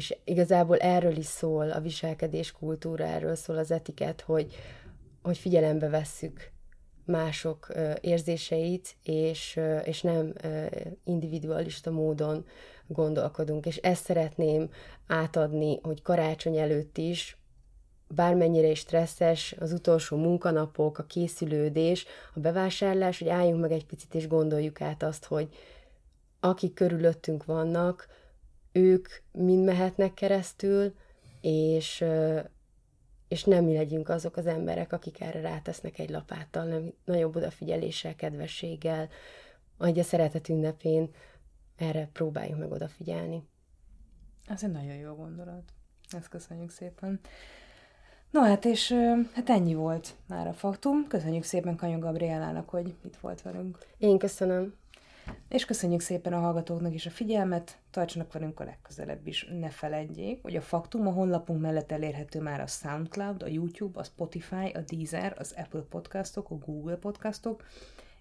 és 0.01 0.17
igazából 0.23 0.77
erről 0.77 1.17
is 1.17 1.25
szól 1.25 1.71
a 1.71 1.79
viselkedés 1.79 2.51
kultúra, 2.51 3.03
erről 3.03 3.35
szól 3.35 3.57
az 3.57 3.71
etiket, 3.71 4.21
hogy, 4.21 4.55
hogy 5.21 5.37
figyelembe 5.37 5.89
vesszük 5.89 6.51
mások 7.05 7.67
érzéseit, 8.01 8.95
és, 9.03 9.59
és 9.83 10.01
nem 10.01 10.33
individualista 11.03 11.91
módon 11.91 12.45
gondolkodunk. 12.87 13.65
És 13.65 13.77
ezt 13.77 14.03
szeretném 14.03 14.69
átadni, 15.07 15.79
hogy 15.81 16.01
karácsony 16.01 16.57
előtt 16.57 16.97
is, 16.97 17.37
bármennyire 18.07 18.67
is 18.67 18.79
stresszes, 18.79 19.55
az 19.59 19.71
utolsó 19.71 20.17
munkanapok, 20.17 20.97
a 20.97 21.03
készülődés, 21.03 22.05
a 22.33 22.39
bevásárlás, 22.39 23.19
hogy 23.19 23.29
álljunk 23.29 23.61
meg 23.61 23.71
egy 23.71 23.85
picit 23.85 24.15
és 24.15 24.27
gondoljuk 24.27 24.81
át 24.81 25.03
azt, 25.03 25.25
hogy 25.25 25.47
akik 26.39 26.73
körülöttünk 26.73 27.45
vannak, 27.45 28.07
ők 28.71 29.07
mind 29.31 29.63
mehetnek 29.63 30.13
keresztül, 30.13 30.93
és, 31.41 32.05
és 33.27 33.43
nem 33.43 33.63
mi 33.63 33.73
legyünk 33.73 34.09
azok 34.09 34.37
az 34.37 34.45
emberek, 34.45 34.93
akik 34.93 35.21
erre 35.21 35.41
rátesznek 35.41 35.99
egy 35.99 36.09
lapáttal, 36.09 36.63
nem 36.63 36.93
nagyobb 37.05 37.35
odafigyeléssel, 37.35 38.15
kedvességgel, 38.15 39.09
ahogy 39.77 39.99
a 39.99 40.03
szeretet 40.03 40.49
ünnepén 40.49 41.09
erre 41.75 42.09
próbáljunk 42.13 42.59
meg 42.59 42.71
odafigyelni. 42.71 43.43
Ez 44.47 44.63
egy 44.63 44.71
nagyon 44.71 44.95
jó 44.95 45.13
gondolat. 45.13 45.63
Ezt 46.09 46.29
köszönjük 46.29 46.71
szépen. 46.71 47.19
No 48.31 48.41
hát, 48.41 48.65
és 48.65 48.93
hát 49.33 49.49
ennyi 49.49 49.73
volt 49.73 50.15
már 50.27 50.47
a 50.47 50.53
faktum. 50.53 51.07
Köszönjük 51.07 51.43
szépen 51.43 51.75
Kanyó 51.75 51.99
Gabrielának, 51.99 52.69
hogy 52.69 52.95
itt 53.05 53.15
volt 53.15 53.41
velünk. 53.41 53.77
Én 53.97 54.17
köszönöm. 54.17 54.73
És 55.49 55.65
köszönjük 55.65 56.01
szépen 56.01 56.33
a 56.33 56.39
hallgatóknak 56.39 56.93
is 56.93 57.05
a 57.05 57.09
figyelmet, 57.09 57.79
tartsanak 57.89 58.33
velünk 58.33 58.59
a 58.59 58.63
legközelebb 58.63 59.27
is, 59.27 59.47
ne 59.59 59.69
feledjék, 59.69 60.41
hogy 60.41 60.55
a 60.55 60.61
Faktum 60.61 61.07
a 61.07 61.11
honlapunk 61.11 61.61
mellett 61.61 61.91
elérhető 61.91 62.41
már 62.41 62.61
a 62.61 62.67
SoundCloud, 62.67 63.43
a 63.43 63.47
YouTube, 63.47 63.99
a 63.99 64.03
Spotify, 64.03 64.69
a 64.73 64.81
Deezer, 64.81 65.35
az 65.37 65.53
Apple 65.57 65.81
podcastok, 65.81 66.49
a 66.49 66.55
Google 66.55 66.95
podcastok, 66.95 67.65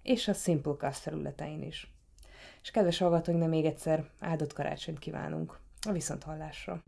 és 0.03 0.29
a 0.29 0.33
Simplecast 0.33 1.05
területein 1.05 1.63
is. 1.63 1.93
És 2.63 2.71
kedves 2.71 2.99
hallgatóink, 2.99 3.49
még 3.49 3.65
egyszer 3.65 4.05
áldott 4.19 4.53
karácsonyt 4.53 4.99
kívánunk. 4.99 5.59
A 5.89 5.93
viszonthallásra! 5.93 6.83